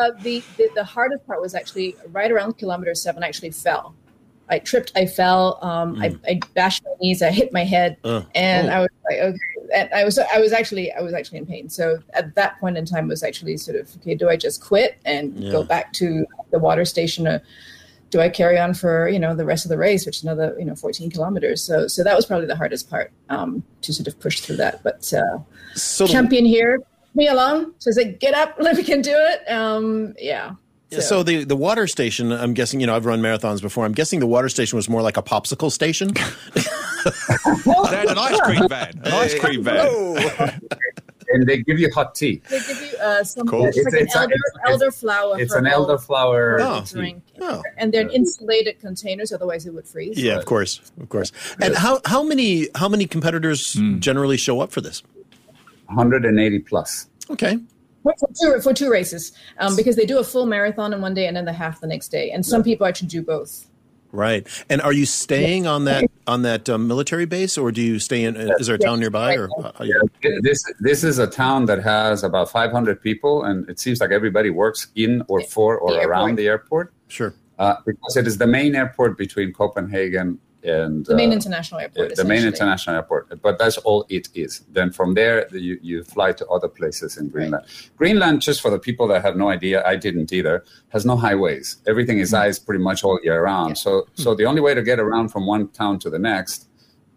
uh, 0.00 0.10
the, 0.22 0.42
the 0.56 0.70
the 0.74 0.84
hardest 0.84 1.26
part 1.26 1.40
was 1.40 1.54
actually 1.54 1.96
right 2.08 2.30
around 2.30 2.58
kilometer 2.58 2.94
seven. 2.94 3.22
I 3.22 3.28
actually 3.28 3.50
fell. 3.50 3.94
I 4.48 4.58
tripped. 4.58 4.92
I 4.94 5.06
fell. 5.06 5.58
Um, 5.62 6.00
I, 6.02 6.16
I 6.26 6.40
bashed 6.54 6.84
my 6.84 6.90
knees. 7.00 7.22
I 7.22 7.30
hit 7.30 7.52
my 7.52 7.64
head, 7.64 7.96
Uh, 8.04 8.22
and 8.34 8.68
oh. 8.68 8.72
I 8.72 8.80
was 8.80 8.88
like, 9.08 9.18
okay. 9.18 9.38
And 9.74 9.88
I 9.94 10.04
was 10.04 10.18
I 10.18 10.38
was 10.38 10.52
actually 10.52 10.92
I 10.92 11.00
was 11.00 11.14
actually 11.14 11.38
in 11.38 11.46
pain. 11.46 11.68
So 11.68 11.98
at 12.12 12.34
that 12.34 12.60
point 12.60 12.76
in 12.76 12.84
time, 12.84 13.04
it 13.06 13.08
was 13.08 13.22
actually 13.22 13.56
sort 13.56 13.78
of 13.78 13.94
okay. 13.96 14.14
Do 14.14 14.28
I 14.28 14.36
just 14.36 14.60
quit 14.60 14.98
and 15.04 15.34
Yeah. 15.36 15.52
go 15.52 15.62
back 15.62 15.92
to 15.94 16.26
the 16.50 16.58
water 16.58 16.84
station? 16.84 17.26
Or 17.26 17.42
do 18.14 18.20
I 18.20 18.28
carry 18.28 18.60
on 18.60 18.74
for 18.74 19.08
you 19.08 19.18
know 19.18 19.34
the 19.34 19.44
rest 19.44 19.64
of 19.64 19.70
the 19.70 19.76
race, 19.76 20.06
which 20.06 20.18
is 20.18 20.22
another 20.22 20.54
you 20.56 20.64
know 20.64 20.76
14 20.76 21.10
kilometers? 21.10 21.60
So 21.60 21.88
so 21.88 22.04
that 22.04 22.14
was 22.14 22.24
probably 22.24 22.46
the 22.46 22.54
hardest 22.54 22.88
part 22.88 23.10
um, 23.28 23.64
to 23.82 23.92
sort 23.92 24.06
of 24.06 24.20
push 24.20 24.38
through 24.38 24.58
that. 24.58 24.84
But 24.84 25.12
uh, 25.12 25.40
So 25.74 26.06
the- 26.06 26.12
champion 26.12 26.46
here, 26.46 26.80
me 27.16 27.26
along. 27.26 27.74
So 27.80 27.88
it's 27.88 27.98
like, 27.98 28.20
get 28.20 28.34
up, 28.34 28.56
we 28.76 28.84
can 28.84 29.02
do 29.02 29.16
it. 29.16 29.50
Um, 29.50 30.14
yeah. 30.16 30.52
So 31.00 31.24
the 31.24 31.42
the 31.42 31.56
water 31.56 31.88
station, 31.88 32.30
I'm 32.30 32.54
guessing, 32.54 32.78
you 32.78 32.86
know, 32.86 32.94
I've 32.94 33.04
run 33.04 33.20
marathons 33.20 33.60
before. 33.60 33.84
I'm 33.84 33.94
guessing 33.94 34.20
the 34.20 34.28
water 34.28 34.48
station 34.48 34.76
was 34.76 34.88
more 34.88 35.02
like 35.02 35.16
a 35.16 35.22
popsicle 35.24 35.72
station. 35.72 36.10
An 36.14 38.16
ice 38.16 38.40
cream 38.42 38.68
van. 38.68 39.00
An 39.02 39.12
ice 39.12 39.36
cream 39.36 39.64
van. 39.64 39.88
and 41.30 41.48
they 41.48 41.62
give 41.62 41.80
you 41.80 41.90
hot 41.92 42.14
tea. 42.14 42.40
they 42.48 42.60
give 42.60 42.80
you 42.80 42.83
uh, 43.04 43.22
some 43.24 43.46
Cool. 43.46 43.66
it's, 43.66 43.76
It's- 43.76 43.92
like 43.92 44.02
it's 44.02 44.14
an 44.14 44.20
a- 44.20 44.22
elder, 44.22 44.34
it's- 44.34 45.02
elderflower. 45.02 45.38
It's 45.40 45.54
an 45.54 45.66
herbal 45.66 45.86
elderflower 45.86 46.58
Oh. 46.60 46.84
drink, 46.90 47.22
Oh. 47.40 47.62
and 47.76 47.92
they're 47.92 48.02
in 48.08 48.10
insulated 48.10 48.80
containers, 48.80 49.32
otherwise 49.32 49.66
it 49.66 49.74
would 49.74 49.86
freeze. 49.86 50.18
Yeah, 50.18 50.36
of 50.36 50.44
course, 50.46 50.80
of 51.00 51.08
course. 51.08 51.30
And 51.60 51.74
how 51.74 52.00
how 52.06 52.22
many 52.22 52.68
how 52.74 52.88
many 52.88 53.06
competitors 53.06 53.72
generally 53.98 54.36
show 54.36 54.60
up 54.60 54.72
for 54.72 54.80
this? 54.80 55.02
180 55.88 56.58
plus. 56.60 57.08
Okay, 57.30 57.58
For 58.02 58.12
two, 58.40 58.60
for 58.60 58.74
two 58.74 58.90
races, 58.90 59.32
um, 59.58 59.76
because 59.76 59.96
they 59.96 60.04
do 60.06 60.18
a 60.18 60.24
full 60.24 60.46
marathon 60.46 60.92
in 60.92 61.00
one 61.00 61.14
day 61.14 61.26
and 61.26 61.36
then 61.36 61.44
the 61.46 61.52
half 61.52 61.80
the 61.80 61.86
next 61.86 62.08
day, 62.08 62.30
and 62.30 62.44
some 62.44 62.62
people 62.62 62.86
actually 62.86 63.08
do 63.08 63.22
both. 63.22 63.66
Right. 64.14 64.46
And 64.70 64.80
are 64.80 64.92
you 64.92 65.04
staying 65.06 65.66
on 65.66 65.84
that 65.84 66.04
on 66.26 66.42
that 66.42 66.68
um, 66.68 66.86
military 66.88 67.26
base, 67.26 67.58
or 67.58 67.70
do 67.72 67.82
you 67.82 67.98
stay 67.98 68.24
in? 68.24 68.36
Uh, 68.36 68.54
is 68.58 68.66
there 68.68 68.76
a 68.76 68.78
town 68.78 69.00
nearby, 69.00 69.34
or 69.36 69.48
how- 69.60 69.72
how 69.78 69.84
you- 69.84 70.00
This 70.42 70.64
this 70.80 71.04
is 71.04 71.18
a 71.18 71.26
town 71.26 71.66
that 71.66 71.82
has 71.82 72.22
about 72.24 72.50
500 72.50 73.02
people, 73.02 73.44
and 73.44 73.68
it 73.68 73.78
seems 73.80 74.00
like 74.00 74.10
everybody 74.10 74.50
works 74.50 74.88
in 74.94 75.22
or 75.28 75.40
for 75.42 75.76
or 75.78 75.92
The 75.92 76.00
around 76.06 76.36
the 76.38 76.46
airport 76.46 76.92
sure. 77.08 77.34
uh, 77.58 77.74
because 77.84 78.16
it 78.16 78.26
is 78.26 78.38
the 78.38 78.46
main 78.46 78.74
airport 78.74 79.18
between 79.18 79.52
Copenhagen 79.52 80.38
and 80.64 81.04
The 81.06 81.14
main 81.14 81.30
uh, 81.30 81.34
international 81.34 81.80
airport. 81.80 82.16
the 82.16 82.24
main 82.24 82.44
international 82.44 82.96
airport. 82.96 83.40
But 83.42 83.58
that's 83.58 83.76
all 83.78 84.06
it 84.08 84.28
is. 84.34 84.60
Then 84.72 84.90
from 84.90 85.14
there, 85.14 85.46
you, 85.54 85.78
you 85.82 86.02
fly 86.04 86.32
to 86.32 86.46
other 86.48 86.68
places 86.68 87.16
in 87.18 87.28
Greenland. 87.28 87.64
Greenland, 87.96 88.40
just 88.40 88.60
for 88.60 88.70
the 88.70 88.78
people 88.78 89.06
that 89.08 89.22
have 89.22 89.36
no 89.36 89.48
idea, 89.50 89.84
I 89.86 89.96
didn't 89.96 90.32
either, 90.32 90.64
has 90.88 91.04
no 91.04 91.16
highways. 91.16 91.76
Everything 91.86 92.18
is 92.18 92.32
ice 92.32 92.58
pretty 92.58 92.82
much 92.82 93.04
all 93.04 93.20
year 93.22 93.42
round. 93.42 93.74
Mm-hmm. 93.74 93.88
So, 93.90 94.06
so 94.14 94.34
the 94.34 94.44
only 94.46 94.60
way 94.60 94.74
to 94.74 94.82
get 94.82 94.98
around 94.98 95.28
from 95.28 95.46
one 95.46 95.68
town 95.68 95.98
to 96.00 96.10
the 96.10 96.18
next 96.18 96.68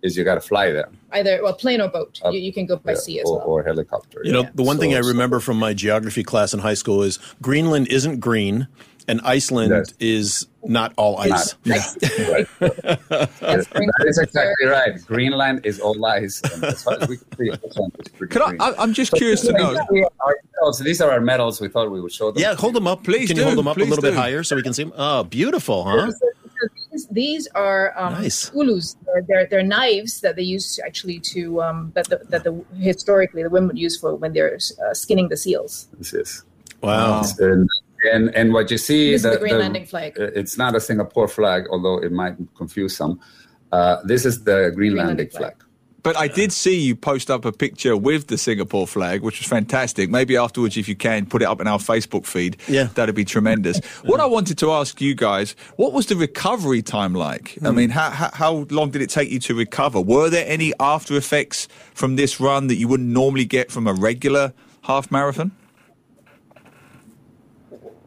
is 0.04 0.16
you 0.16 0.24
got 0.24 0.36
to 0.36 0.42
fly 0.42 0.72
there. 0.72 0.89
Either 1.12 1.39
well, 1.42 1.54
plane 1.54 1.82
or 1.82 1.88
boat. 1.89 2.20
You, 2.25 2.39
you 2.39 2.54
can 2.54 2.66
go 2.68 2.75
by 2.75 2.92
Yeah, 2.92 2.98
sea 2.98 3.20
as 3.22 3.27
or, 3.30 3.38
well. 3.39 3.48
or 3.48 3.63
helicopter. 3.63 4.22
You 4.24 4.32
know, 4.32 4.44
yeah. 4.44 4.50
the 4.54 4.62
one 4.63 4.77
thing 4.77 4.92
So- 4.92 4.98
I 5.00 5.01
so- 5.01 5.08
remember 5.08 5.39
from 5.39 5.58
my 5.58 5.74
geography 5.74 6.24
class 6.24 6.54
in 6.54 6.60
high 6.60 6.75
school 6.75 7.01
is 7.01 7.18
Greenland 7.42 7.88
isn't 7.88 8.20
green 8.20 8.68
and 9.08 9.22
Iceland 9.24 9.72
Yes. 9.72 9.94
is 10.00 10.48
not 10.66 10.94
all 10.98 11.18
ice. 11.18 11.56
Right. 11.66 12.48
That's 12.60 13.68
very 13.68 13.86
that 13.88 14.06
is 14.08 14.18
exactly 14.18 14.66
right. 14.68 15.00
Greenland 15.06 15.66
is 15.66 15.80
all 15.80 16.04
ice. 16.06 16.42
And 16.54 16.64
as 16.66 16.84
far 16.84 16.98
as 17.02 17.08
we 17.08 17.18
can 17.18 17.38
see, 17.38 17.52
Iceland 17.52 17.96
is 18.00 18.08
pretty 18.10 18.32
Could 18.34 18.42
I, 18.42 18.50
green. 18.50 18.62
I, 18.62 18.74
I'm 18.78 18.94
just 18.94 19.14
curious 19.14 19.42
to 19.42 19.54
know. 19.54 19.76
Our 20.20 20.36
medals, 20.56 20.80
these 20.80 21.02
are 21.02 21.12
our 21.12 21.22
medals. 21.22 21.62
We 21.62 21.70
thought 21.70 21.90
we 21.92 22.02
would 22.02 22.12
show 22.12 22.32
them. 22.32 22.42
Yeah, 22.42 22.56
hold 22.56 22.74
them 22.76 22.88
up. 22.88 23.04
Please 23.04 23.28
Can 23.30 23.38
you 23.38 23.44
hold 23.44 23.58
them 23.58 23.68
up 23.68 23.76
Please 23.78 23.88
a 23.88 23.90
little 23.90 24.02
bit 24.02 24.14
higher 24.14 24.44
so 24.44 24.56
we 24.56 24.64
can 24.64 24.74
see 24.74 24.84
them? 24.84 24.94
Oh, 24.98 25.24
beautiful, 25.24 25.84
huh? 25.86 26.12
So 26.12 26.28
these, 26.92 27.08
these 27.12 27.48
are 27.56 27.94
um, 27.98 28.14
Nice. 28.14 28.52
ulus. 28.54 28.96
They're, 29.06 29.22
they're, 29.28 29.46
they're 29.46 29.64
knives 29.64 30.22
that 30.22 30.36
they 30.36 30.42
use 30.42 30.80
actually 30.86 31.20
to 31.20 31.62
um, 31.62 31.92
that 31.96 32.10
the, 32.10 32.18
that 32.30 32.44
the 32.44 32.66
historically 32.80 33.44
the 33.44 33.50
women 33.50 33.68
would 33.68 33.78
use 33.80 33.98
for 34.00 34.16
when 34.16 34.34
they're 34.34 34.56
uh, 34.56 34.94
skinning 34.94 35.30
the 35.30 35.38
seals. 35.38 35.88
This 36.00 36.14
is. 36.14 36.44
Wow. 36.82 37.24
And, 37.40 37.70
and 38.14 38.34
and 38.36 38.54
what 38.54 38.70
you 38.72 38.78
see 38.78 39.12
This 39.12 39.24
is 39.26 39.32
the 39.32 39.38
Greenlandic 39.46 39.88
flag. 39.90 40.20
uh, 40.20 40.24
It's 40.36 40.58
not 40.58 40.76
a 40.76 40.80
Singapore 40.80 41.28
flag, 41.28 41.66
although 41.72 41.98
it 42.04 42.12
might 42.12 42.36
confuse 42.56 42.96
some. 42.96 43.20
Uh, 43.72 43.98
this 44.06 44.26
is 44.26 44.44
the 44.44 44.72
Greenlandic 44.76 44.76
Greenlandic 44.76 45.32
flag. 45.32 45.56
flag. 45.58 45.64
But 46.04 46.16
I 46.16 46.30
did 46.30 46.54
see 46.54 46.80
you 46.80 46.96
post 46.96 47.30
up 47.30 47.44
a 47.44 47.52
picture 47.52 47.98
with 47.98 48.28
the 48.28 48.38
Singapore 48.38 48.88
flag, 48.88 49.24
which 49.24 49.40
was 49.40 49.48
fantastic. 49.48 50.10
Maybe 50.10 50.38
afterwards, 50.38 50.78
if 50.78 50.88
you 50.88 50.96
can, 50.96 51.26
put 51.26 51.42
it 51.42 51.46
up 51.46 51.60
in 51.60 51.68
our 51.68 51.80
Facebook 51.80 52.26
feed. 52.26 52.56
Yeah. 52.70 52.86
That'd 52.96 53.14
be 53.16 53.26
tremendous. 53.26 53.80
What 54.06 54.22
I 54.22 54.26
wanted 54.26 54.58
to 54.60 54.72
ask 54.72 55.02
you 55.02 55.16
guys, 55.16 55.54
what 55.76 55.92
was 55.92 56.06
the 56.06 56.16
recovery 56.16 56.82
time 56.82 57.14
like? 57.14 57.58
I 57.62 57.72
mean, 57.72 57.90
how, 57.90 58.10
how, 58.12 58.30
how 58.32 58.66
long 58.70 58.92
did 58.92 59.02
it 59.02 59.10
take 59.10 59.30
you 59.30 59.40
to 59.40 59.54
recover? 59.56 60.00
Were 60.00 60.30
there 60.30 60.46
any 60.48 60.72
after 60.80 61.18
effects 61.18 61.68
from 61.94 62.16
this 62.16 62.40
run 62.40 62.68
that 62.68 62.76
you 62.76 62.88
wouldn't 62.88 63.10
normally 63.10 63.46
get 63.46 63.70
from 63.70 63.86
a 63.86 63.94
regular 63.94 64.54
half 64.84 65.12
marathon? 65.12 65.52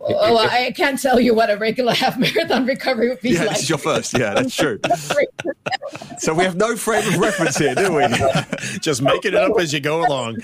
Oh, 0.03 0.39
I 0.39 0.73
can't 0.73 1.01
tell 1.01 1.21
you 1.21 1.35
what 1.35 1.51
a 1.51 1.57
regular 1.59 1.93
half 1.95 2.19
marathon 2.19 2.65
recovery 2.67 3.11
would 3.11 3.21
be 3.21 3.31
Yeah, 3.31 3.41
like. 3.41 3.51
this 3.51 3.63
is 3.65 3.69
your 3.69 3.79
first. 3.79 4.17
Yeah, 4.19 4.35
that's 4.35 4.57
true. 4.57 4.79
So 6.19 6.33
we 6.35 6.45
have 6.45 6.57
no 6.57 6.77
frame 6.77 7.07
of 7.09 7.19
reference 7.19 7.57
here, 7.57 7.75
do 7.75 7.95
we? 7.95 8.05
Just 8.81 9.03
making 9.03 9.33
it 9.33 9.37
up 9.37 9.59
as 9.59 9.73
you 9.73 9.81
go 9.81 10.07
along. 10.07 10.37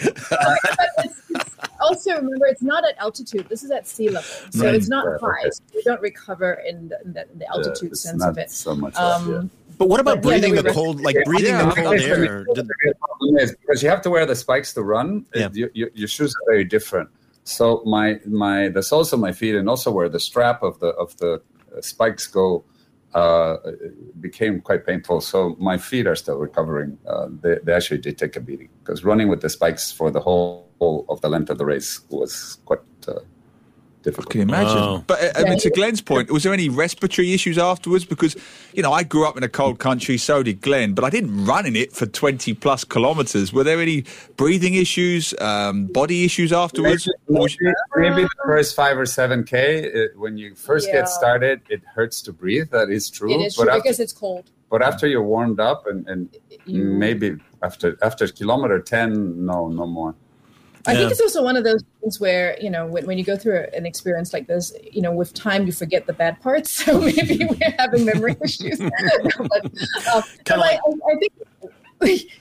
also 1.80 2.10
remember 2.16 2.46
it's 2.46 2.62
not 2.62 2.84
at 2.84 2.96
altitude 2.98 3.46
this 3.48 3.62
is 3.62 3.70
at 3.70 3.86
sea 3.86 4.08
level 4.08 4.22
so 4.50 4.64
Right. 4.64 4.74
it's 4.74 4.88
not 4.88 5.04
Right, 5.06 5.20
high 5.20 5.40
okay. 5.42 5.50
so 5.50 5.62
you 5.74 5.82
don't 5.84 6.00
recover 6.00 6.54
in 6.66 6.88
the, 6.88 7.00
in 7.04 7.12
the, 7.12 7.30
in 7.30 7.38
the 7.38 7.48
altitude 7.48 7.92
it's 7.92 8.00
sense 8.00 8.24
of 8.24 8.38
it 8.38 8.50
so 8.50 8.74
much. 8.74 8.94
that, 8.94 9.20
yeah. 9.28 9.36
um, 9.36 9.50
But 9.78 9.88
what 9.88 10.00
about 10.00 10.22
But, 10.22 10.30
yeah, 10.32 10.40
breathing 10.40 10.64
the 10.64 10.72
cold, 10.72 11.00
like 11.02 11.16
breathing 11.26 11.54
Yeah, 11.54 11.66
the 11.68 11.74
cold 11.82 12.00
air? 12.00 12.44
The 12.54 12.94
problem 12.98 13.36
is 13.38 13.54
because 13.60 13.82
you 13.82 13.88
have 13.90 14.00
to 14.02 14.10
wear 14.10 14.24
the 14.26 14.34
spikes 14.34 14.72
to 14.74 14.82
run. 14.82 15.26
Yeah. 15.34 15.46
It, 15.46 15.54
you, 15.56 15.70
you, 15.74 15.90
your 15.94 16.08
shoes 16.08 16.34
are 16.34 16.50
very 16.52 16.64
different. 16.64 17.08
So 17.46 17.82
my 17.86 18.20
my 18.26 18.68
the 18.68 18.82
soles 18.82 19.12
of 19.12 19.20
my 19.20 19.30
feet 19.30 19.54
and 19.54 19.68
also 19.68 19.92
where 19.92 20.08
the 20.08 20.18
strap 20.18 20.64
of 20.64 20.80
the 20.80 20.88
of 20.88 21.16
the 21.18 21.40
uh, 21.76 21.80
spikes 21.80 22.26
go 22.26 22.64
uh, 23.14 23.56
became 24.20 24.60
quite 24.60 24.84
painful. 24.84 25.20
So 25.20 25.56
my 25.58 25.78
feet 25.78 26.08
are 26.08 26.16
still 26.16 26.38
recovering. 26.38 26.98
Uh, 27.06 27.28
they, 27.40 27.58
they 27.62 27.72
actually 27.72 27.98
did 27.98 28.18
take 28.18 28.34
a 28.34 28.40
beating 28.40 28.68
because 28.82 29.04
running 29.04 29.28
with 29.28 29.42
the 29.42 29.48
spikes 29.48 29.92
for 29.92 30.10
the 30.10 30.20
whole, 30.20 31.06
of 31.08 31.20
the 31.20 31.28
length 31.28 31.48
of 31.48 31.58
the 31.58 31.64
race 31.64 32.00
was 32.10 32.58
quite 32.64 32.80
uh, 33.06 33.20
difficult. 34.06 34.30
Can 34.30 34.40
imagine? 34.40 34.76
Wow. 34.76 35.04
But 35.06 35.22
uh, 35.22 35.40
I 35.40 35.42
mean, 35.48 35.58
to 35.58 35.70
Glenn's 35.70 36.00
point, 36.00 36.30
was 36.30 36.42
there 36.44 36.54
any 36.54 36.68
respiratory 36.68 37.32
issues 37.34 37.58
afterwards? 37.58 38.04
Because 38.04 38.36
you 38.72 38.82
know, 38.82 38.92
I 38.92 39.02
grew 39.02 39.26
up 39.26 39.36
in 39.36 39.42
a 39.42 39.48
cold 39.48 39.78
country, 39.78 40.16
so 40.16 40.42
did 40.42 40.60
Glenn, 40.60 40.94
but 40.94 41.04
I 41.04 41.10
didn't 41.10 41.44
run 41.44 41.66
in 41.66 41.76
it 41.76 41.92
for 41.92 42.06
twenty 42.06 42.54
plus 42.54 42.84
kilometers. 42.84 43.52
Were 43.52 43.64
there 43.64 43.80
any 43.80 44.04
breathing 44.36 44.74
issues, 44.74 45.34
um, 45.40 45.86
body 45.86 46.24
issues 46.24 46.52
afterwards? 46.52 47.08
Maybe, 47.28 47.46
maybe, 47.96 48.10
maybe 48.10 48.22
the 48.22 48.42
first 48.44 48.74
five 48.74 48.96
or 48.96 49.06
seven 49.06 49.44
k, 49.44 49.84
it, 49.84 50.18
when 50.18 50.38
you 50.38 50.54
first 50.54 50.86
Yeah. 50.86 51.00
get 51.00 51.08
started, 51.08 51.60
it 51.68 51.82
hurts 51.94 52.22
to 52.22 52.32
breathe. 52.32 52.70
That 52.70 52.88
is 52.88 53.10
true. 53.10 53.32
it 53.32 53.44
is 53.44 53.56
but 53.56 53.64
true 53.64 53.72
after, 53.72 53.82
because 53.82 54.00
it's 54.00 54.12
cold 54.12 54.50
but 54.70 54.82
after 54.82 55.06
you're 55.06 55.22
warmed 55.22 55.60
up, 55.60 55.86
and, 55.86 56.06
and 56.08 56.36
you, 56.64 56.84
maybe 56.84 57.36
after 57.62 57.96
after 58.02 58.26
kilometer 58.28 58.80
ten, 58.80 59.44
no, 59.44 59.68
no 59.68 59.86
more. 59.86 60.14
I 60.86 60.92
Yeah. 60.92 60.98
think 61.00 61.10
it's 61.12 61.20
also 61.20 61.42
one 61.42 61.56
of 61.56 61.64
those 61.64 61.82
things 62.00 62.20
where 62.20 62.56
you 62.60 62.70
know 62.70 62.86
when, 62.86 63.06
when 63.06 63.18
you 63.18 63.24
go 63.24 63.36
through 63.36 63.66
an 63.74 63.86
experience 63.86 64.32
like 64.32 64.46
this, 64.46 64.72
you 64.92 65.02
know, 65.02 65.12
with 65.12 65.34
time 65.34 65.66
you 65.66 65.72
forget 65.72 66.06
the 66.06 66.12
bad 66.12 66.40
parts. 66.40 66.70
So 66.86 67.00
maybe 67.00 67.44
we're 67.50 67.74
having 67.78 68.04
memory 68.04 68.36
issues. 68.44 68.78
but 68.78 69.64
um, 70.14 70.22
but 70.44 70.58
I, 70.58 70.74
I, 70.74 70.78
I 70.78 71.16
think 71.18 71.32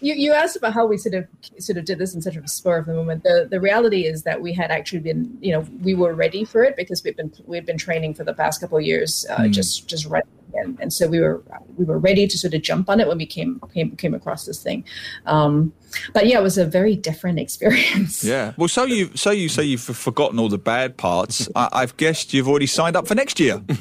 you, 0.01 0.13
you 0.15 0.33
asked 0.33 0.57
about 0.57 0.73
how 0.73 0.85
we 0.85 0.97
sort 0.97 1.15
of 1.15 1.27
sort 1.59 1.77
of 1.77 1.85
did 1.85 1.97
this 1.97 2.13
in 2.13 2.21
such 2.21 2.35
a 2.35 2.45
spur 2.47 2.77
of 2.77 2.85
the 2.87 2.93
moment. 2.93 3.23
The 3.23 3.47
the 3.49 3.59
reality 3.59 4.05
is 4.05 4.23
that 4.23 4.41
we 4.41 4.51
had 4.53 4.69
actually 4.69 4.99
been, 4.99 5.37
you 5.41 5.53
know, 5.53 5.61
we 5.81 5.93
were 5.95 6.13
ready 6.13 6.43
for 6.43 6.63
it 6.63 6.75
because 6.75 7.03
we've 7.03 7.15
been 7.15 7.31
we've 7.45 7.65
been 7.65 7.77
training 7.77 8.13
for 8.15 8.23
the 8.25 8.33
past 8.33 8.59
couple 8.61 8.77
of 8.77 8.83
years, 8.83 9.25
uh, 9.29 9.47
just 9.47 9.87
just 9.87 10.05
running, 10.07 10.27
and, 10.55 10.79
and 10.79 10.91
so 10.93 11.07
we 11.07 11.19
were 11.19 11.43
we 11.77 11.85
were 11.85 11.99
ready 11.99 12.27
to 12.27 12.37
sort 12.37 12.53
of 12.53 12.61
jump 12.61 12.89
on 12.89 12.99
it 12.99 13.07
when 13.07 13.17
we 13.17 13.25
came 13.25 13.59
came 13.73 13.95
came 13.95 14.13
across 14.13 14.45
this 14.45 14.61
thing. 14.61 14.83
Um, 15.25 15.73
but 16.13 16.27
yeah, 16.27 16.39
it 16.39 16.43
was 16.43 16.57
a 16.57 16.65
very 16.65 16.95
different 16.95 17.39
experience. 17.45 18.23
yeah. 18.23 18.53
Well, 18.57 18.67
so 18.67 18.83
you 18.83 19.11
so 19.15 19.31
you 19.31 19.49
say 19.49 19.63
you've 19.63 19.81
forgotten 19.81 20.39
all 20.39 20.49
the 20.49 20.57
bad 20.57 20.97
parts. 20.97 21.47
I, 21.55 21.69
I've 21.71 21.97
guessed 21.97 22.33
you've 22.33 22.47
already 22.47 22.67
signed 22.67 22.95
up 22.95 23.07
for 23.07 23.15
next 23.15 23.39
year. 23.39 23.61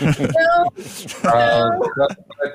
No, 0.00 0.68
Uh, 1.24 1.70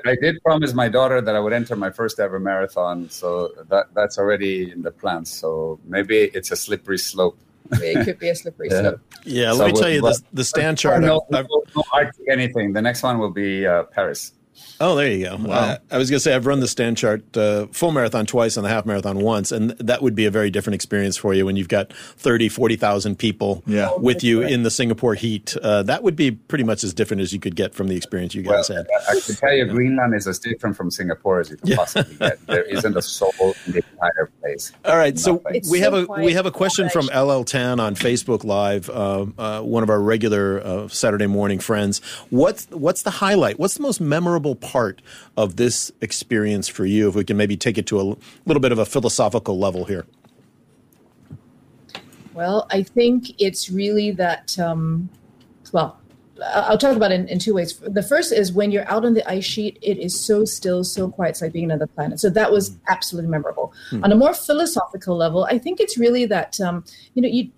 I 0.04 0.16
did 0.20 0.42
promise 0.42 0.74
my 0.74 0.88
daughter 0.88 1.20
that 1.20 1.34
I 1.34 1.40
would 1.40 1.52
enter 1.52 1.76
my 1.76 1.90
first 1.90 2.18
ever 2.18 2.40
marathon, 2.40 3.08
so 3.10 3.52
that 3.68 3.86
that's 3.94 4.18
already 4.18 4.70
in 4.70 4.82
the 4.82 4.90
plans. 4.90 5.30
So 5.30 5.78
maybe 5.84 6.16
it's 6.34 6.50
a 6.50 6.56
slippery 6.56 6.98
slope. 6.98 7.38
It 7.72 8.04
could 8.04 8.18
be 8.18 8.28
a 8.28 8.34
slippery 8.34 8.68
Yeah. 8.70 8.80
slope. 8.80 9.00
Yeah, 9.24 9.52
So 9.52 9.58
let 9.58 9.74
me 9.74 9.80
tell 9.80 9.90
you 9.90 10.00
the, 10.00 10.22
the 10.32 10.42
StanChart. 10.42 11.00
no, 11.00 11.20
I've- 11.32 11.38
I've- 11.38 11.48
no, 11.50 11.62
no 11.76 11.82
anything. 12.30 12.72
The 12.72 12.82
next 12.82 13.02
one 13.02 13.18
will 13.18 13.30
be 13.32 13.66
uh, 13.66 13.84
Paris. 13.84 14.32
Oh, 14.80 14.94
there 14.94 15.10
you 15.10 15.24
go. 15.24 15.36
Uh, 15.50 15.78
I 15.90 15.96
was 15.98 16.10
going 16.10 16.16
to 16.16 16.20
say 16.20 16.34
I've 16.34 16.44
run 16.46 16.60
the 16.60 16.66
StanChart 16.66 17.36
uh, 17.36 17.66
full 17.72 17.92
marathon 17.92 18.26
twice 18.26 18.56
and 18.56 18.64
the 18.64 18.68
half 18.68 18.84
marathon 18.84 19.18
once, 19.20 19.50
and 19.52 19.70
that 19.72 20.02
would 20.02 20.14
be 20.14 20.26
a 20.26 20.30
very 20.30 20.50
different 20.50 20.74
experience 20.74 21.16
for 21.16 21.32
you 21.32 21.46
when 21.46 21.56
you've 21.56 21.68
got 21.68 21.92
30, 21.92 22.48
40,000 22.50 23.18
people 23.18 23.62
Yeah. 23.66 23.90
with 23.96 24.22
you 24.22 24.42
in 24.42 24.64
the 24.64 24.70
Singapore 24.70 25.14
heat. 25.14 25.56
Uh, 25.62 25.82
that 25.84 26.02
would 26.02 26.14
be 26.16 26.30
pretty 26.32 26.64
much 26.64 26.84
as 26.84 26.92
different 26.92 27.22
as 27.22 27.32
you 27.32 27.40
could 27.40 27.56
get 27.56 27.74
from 27.74 27.88
the 27.88 27.96
experience 27.96 28.34
you 28.34 28.42
Well, 28.44 28.58
guys 28.58 28.68
had. 28.68 28.86
I 29.08 29.18
can 29.24 29.34
tell 29.36 29.52
you, 29.54 29.64
Greenland 29.66 30.14
is 30.14 30.26
as 30.26 30.38
different 30.38 30.76
from 30.76 30.90
Singapore 30.90 31.40
as 31.40 31.50
you 31.50 31.56
can 31.56 31.76
possibly 31.76 32.14
get. 32.16 32.38
There 32.46 32.62
isn't 32.64 32.96
a 32.96 33.02
soul 33.02 33.32
in 33.66 33.72
the 33.72 33.82
entire 33.92 34.30
place. 34.40 34.72
All 34.84 34.96
right, 34.96 35.18
so 35.18 35.42
It's 35.46 35.70
we 35.70 35.78
so 35.80 35.84
have 35.90 35.94
a 36.08 36.22
we 36.22 36.32
have 36.34 36.46
a 36.46 36.50
question 36.50 36.88
from 36.90 37.06
LL 37.06 37.44
Tan 37.44 37.80
on 37.80 37.94
Facebook 37.94 38.44
Live, 38.44 38.88
uh, 38.90 39.26
uh, 39.38 39.60
one 39.62 39.82
of 39.82 39.90
our 39.90 40.00
regular 40.00 40.60
uh, 40.64 40.88
Saturday 40.88 41.26
morning 41.26 41.58
friends. 41.58 42.00
What's 42.30 42.66
what's 42.70 43.02
the 43.02 43.10
highlight? 43.10 43.58
What's 43.58 43.74
the 43.74 43.82
most 43.82 44.00
memorable 44.00 44.45
part 44.54 45.02
of 45.36 45.56
this 45.56 45.90
experience 46.00 46.68
for 46.68 46.86
you? 46.86 47.08
If 47.08 47.14
we 47.14 47.24
can 47.24 47.36
maybe 47.36 47.56
take 47.56 47.78
it 47.78 47.86
to 47.88 48.00
a 48.00 48.16
little 48.46 48.60
bit 48.60 48.72
of 48.72 48.78
a 48.78 48.86
philosophical 48.86 49.58
level 49.58 49.84
here. 49.84 50.06
Well, 52.34 52.66
I 52.70 52.82
think 52.82 53.40
it's 53.40 53.70
really 53.70 54.10
that. 54.12 54.58
Um, 54.58 55.08
well, 55.72 55.98
I'll 56.44 56.78
talk 56.78 56.96
about 56.96 57.12
it 57.12 57.20
in, 57.20 57.28
in 57.28 57.38
two 57.38 57.54
ways. 57.54 57.78
The 57.78 58.02
first 58.02 58.32
is 58.32 58.52
when 58.52 58.70
you're 58.70 58.88
out 58.88 59.04
on 59.04 59.14
the 59.14 59.28
ice 59.28 59.44
sheet, 59.44 59.78
it 59.80 59.98
is 59.98 60.18
so 60.18 60.44
still, 60.44 60.84
so 60.84 61.10
quiet. 61.10 61.30
It's 61.30 61.42
like 61.42 61.52
being 61.52 61.66
on 61.66 61.72
another 61.72 61.86
planet. 61.86 62.20
So 62.20 62.28
that 62.30 62.52
was 62.52 62.76
absolutely 62.88 63.30
memorable. 63.30 63.72
On 64.02 64.12
a 64.12 64.16
more 64.16 64.34
philosophical 64.34 65.16
level, 65.16 65.44
I 65.44 65.58
think 65.58 65.80
it's 65.80 65.96
really 65.96 66.26
that 66.26 66.60
um, 66.60 66.84
you 67.14 67.22
know, 67.22 67.28
you 67.28 67.50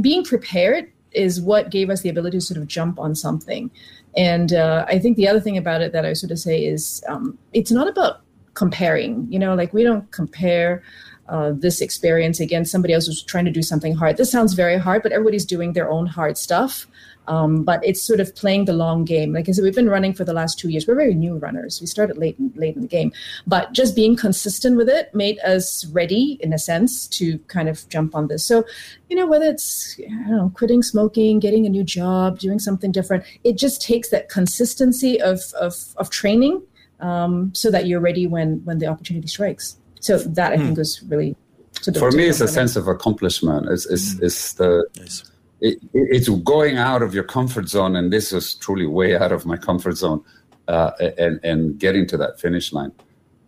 being 0.00 0.24
prepared 0.24 0.90
is 1.12 1.40
what 1.40 1.70
gave 1.70 1.90
us 1.90 2.02
the 2.02 2.08
ability 2.08 2.38
to 2.38 2.40
sort 2.40 2.58
of 2.58 2.66
jump 2.66 2.98
on 2.98 3.14
something. 3.14 3.70
And 4.16 4.52
uh, 4.52 4.84
I 4.88 4.98
think 4.98 5.16
the 5.16 5.28
other 5.28 5.40
thing 5.40 5.56
about 5.56 5.80
it 5.80 5.92
that 5.92 6.04
I 6.04 6.12
sort 6.12 6.32
of 6.32 6.38
say 6.38 6.64
is 6.64 7.02
um, 7.08 7.38
it's 7.52 7.70
not 7.70 7.88
about 7.88 8.20
comparing. 8.54 9.26
You 9.30 9.38
know, 9.38 9.54
like 9.54 9.72
we 9.72 9.84
don't 9.84 10.10
compare 10.10 10.82
uh, 11.28 11.52
this 11.54 11.80
experience 11.80 12.40
against 12.40 12.72
somebody 12.72 12.94
else 12.94 13.06
who's 13.06 13.22
trying 13.22 13.44
to 13.44 13.50
do 13.50 13.62
something 13.62 13.94
hard. 13.94 14.16
This 14.16 14.30
sounds 14.30 14.54
very 14.54 14.78
hard, 14.78 15.02
but 15.02 15.12
everybody's 15.12 15.44
doing 15.44 15.74
their 15.74 15.90
own 15.90 16.06
hard 16.06 16.38
stuff. 16.38 16.86
Um, 17.28 17.62
but 17.62 17.84
it's 17.84 18.02
sort 18.02 18.20
of 18.20 18.34
playing 18.34 18.64
the 18.64 18.72
long 18.72 19.04
game. 19.04 19.32
Like 19.34 19.48
I 19.48 19.52
said, 19.52 19.62
we've 19.62 19.74
been 19.74 19.88
running 19.88 20.14
for 20.14 20.24
the 20.24 20.32
last 20.32 20.58
two 20.58 20.70
years. 20.70 20.86
We're 20.86 20.94
very 20.94 21.14
new 21.14 21.36
runners. 21.36 21.80
We 21.80 21.86
started 21.86 22.16
late, 22.16 22.36
late 22.56 22.74
in 22.74 22.82
the 22.82 22.88
game, 22.88 23.12
but 23.46 23.72
just 23.72 23.94
being 23.94 24.16
consistent 24.16 24.76
with 24.76 24.88
it 24.88 25.14
made 25.14 25.38
us 25.40 25.84
ready, 25.86 26.38
in 26.40 26.52
a 26.52 26.58
sense, 26.58 27.06
to 27.08 27.38
kind 27.40 27.68
of 27.68 27.86
jump 27.90 28.14
on 28.14 28.28
this. 28.28 28.44
So, 28.46 28.64
you 29.08 29.16
know, 29.16 29.26
whether 29.26 29.44
it's 29.44 29.96
I 30.00 30.10
don't 30.10 30.30
know, 30.30 30.52
quitting 30.54 30.82
smoking, 30.82 31.38
getting 31.38 31.66
a 31.66 31.68
new 31.68 31.84
job, 31.84 32.38
doing 32.38 32.58
something 32.58 32.92
different, 32.92 33.24
it 33.44 33.58
just 33.58 33.82
takes 33.82 34.08
that 34.08 34.28
consistency 34.28 35.20
of 35.20 35.40
of, 35.60 35.74
of 35.98 36.10
training 36.10 36.62
um, 37.00 37.52
so 37.54 37.70
that 37.70 37.86
you're 37.86 38.00
ready 38.00 38.26
when 38.26 38.64
when 38.64 38.78
the 38.78 38.86
opportunity 38.86 39.28
strikes. 39.28 39.76
So 40.00 40.18
that 40.18 40.52
I 40.52 40.56
think 40.56 40.78
was 40.78 41.02
really 41.02 41.36
sort 41.80 41.96
of 41.96 42.00
For 42.00 42.12
me, 42.12 42.28
it's 42.28 42.40
a 42.40 42.48
sense 42.48 42.76
of 42.76 42.86
accomplishment. 42.88 43.68
It's, 43.68 43.86
it's, 43.86 44.18
it's 44.20 44.52
the 44.54 44.86
Nice. 44.96 45.24
It, 45.60 45.74
it- 45.92 46.08
it's 46.16 46.28
going 46.28 46.76
out 46.76 47.02
of 47.02 47.14
your 47.14 47.24
comfort 47.24 47.68
zone, 47.68 47.96
and 47.96 48.12
this 48.12 48.32
is 48.32 48.54
truly 48.54 48.86
way 48.86 49.16
out 49.16 49.32
of 49.32 49.44
my 49.46 49.56
comfort 49.56 49.96
zone, 49.96 50.22
uh, 50.68 50.90
and 51.18 51.40
and 51.42 51.78
getting 51.78 52.06
to 52.08 52.16
that 52.16 52.40
finish 52.40 52.72
line. 52.72 52.92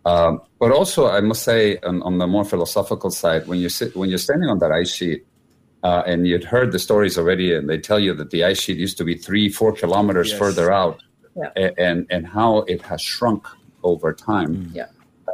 Um, 0.05 0.41
but 0.59 0.71
also, 0.71 1.07
I 1.07 1.21
must 1.21 1.43
say, 1.43 1.77
on, 1.79 2.01
on, 2.01 2.17
the 2.17 2.25
more 2.25 2.43
philosophical 2.43 3.11
side, 3.11 3.45
when 3.47 3.59
you 3.59 3.69
sit, 3.69 3.95
when 3.95 4.09
you're 4.09 4.17
standing 4.17 4.49
on 4.49 4.57
that 4.59 4.71
ice 4.71 4.91
sheet, 4.91 5.25
uh, 5.83 6.01
and 6.07 6.27
you'd 6.27 6.43
heard 6.43 6.71
the 6.71 6.79
stories 6.79 7.17
already, 7.19 7.53
and 7.53 7.69
they 7.69 7.77
tell 7.77 7.99
you 7.99 8.13
that 8.15 8.31
the 8.31 8.43
ice 8.43 8.59
sheet 8.59 8.77
used 8.77 8.97
to 8.97 9.03
be 9.03 9.15
three, 9.15 9.47
four 9.49 9.71
kilometers 9.71 10.29
yes. 10.31 10.39
further 10.39 10.71
out, 10.71 11.01
yeah. 11.35 11.69
and 11.77 12.07
and 12.09 12.27
how 12.27 12.59
it 12.59 12.81
has 12.81 13.01
shrunk 13.01 13.47
over 13.83 14.11
time. 14.13 14.55
Mm. 14.55 14.75
Yeah. 14.75 14.85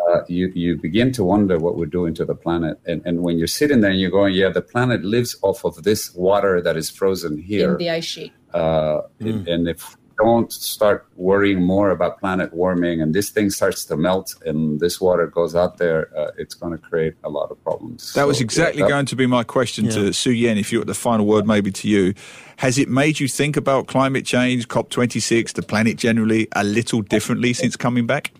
Uh, 0.08 0.24
you 0.28 0.48
you 0.56 0.78
begin 0.78 1.12
to 1.12 1.24
wonder 1.24 1.58
what 1.58 1.76
we're 1.76 1.86
doing 1.86 2.14
to 2.14 2.26
the 2.26 2.36
planet, 2.36 2.80
and 2.86 3.02
and 3.06 3.24
when 3.24 3.38
you're 3.38 3.48
sitting 3.48 3.82
there 3.82 3.92
and 3.92 4.00
you're 4.00 4.12
going, 4.12 4.34
yeah, 4.34 4.50
the 4.50 4.62
planet 4.62 5.04
lives 5.04 5.36
off 5.42 5.66
of 5.66 5.84
this 5.84 6.14
water 6.16 6.62
that 6.62 6.78
is 6.78 6.90
frozen 6.90 7.38
here 7.38 7.72
in 7.74 7.78
the 7.78 7.90
ice 7.90 8.06
sheet. 8.06 8.34
Uh, 8.54 9.02
mm. 9.20 9.48
And 9.48 9.68
if 9.68 9.98
don't 10.18 10.52
start 10.52 11.08
worrying 11.16 11.62
more 11.62 11.92
about 11.92 12.20
planet 12.20 12.54
warming 12.54 13.02
and 13.02 13.14
this 13.14 13.30
thing 13.30 13.50
starts 13.50 13.86
to 13.86 13.96
melt 13.96 14.34
and 14.46 14.80
this 14.80 15.00
water 15.00 15.28
goes 15.28 15.56
out 15.56 15.78
there, 15.78 16.10
uh, 16.18 16.32
it's 16.38 16.56
going 16.56 16.72
to 16.72 16.78
create 16.78 17.14
a 17.24 17.30
lot 17.30 17.52
of 17.52 17.64
problems. 17.64 18.14
That 18.14 18.22
so, 18.22 18.28
was 18.28 18.42
exactly 18.42 18.80
yeah, 18.80 18.88
that, 18.88 18.92
going 18.92 19.06
to 19.06 19.16
be 19.16 19.28
my 19.28 19.44
question 19.44 19.86
yeah. 19.86 19.92
to 19.92 20.14
Su 20.14 20.32
Yen. 20.32 20.58
If 20.58 20.72
you 20.72 20.80
were 20.80 20.86
the 20.86 20.96
final 20.96 21.26
word, 21.26 21.46
maybe 21.46 21.72
to 21.72 21.88
you, 21.88 22.14
has 22.58 22.78
it 22.78 22.90
made 22.90 23.20
you 23.20 23.28
think 23.28 23.58
about 23.58 23.88
climate 23.88 24.26
change, 24.26 24.68
COP26, 24.68 25.54
the 25.54 25.62
planet 25.62 25.98
generally, 25.98 26.48
a 26.54 26.64
little 26.64 27.02
differently 27.02 27.54
since 27.54 27.76
coming 27.76 28.08
back? 28.08 28.32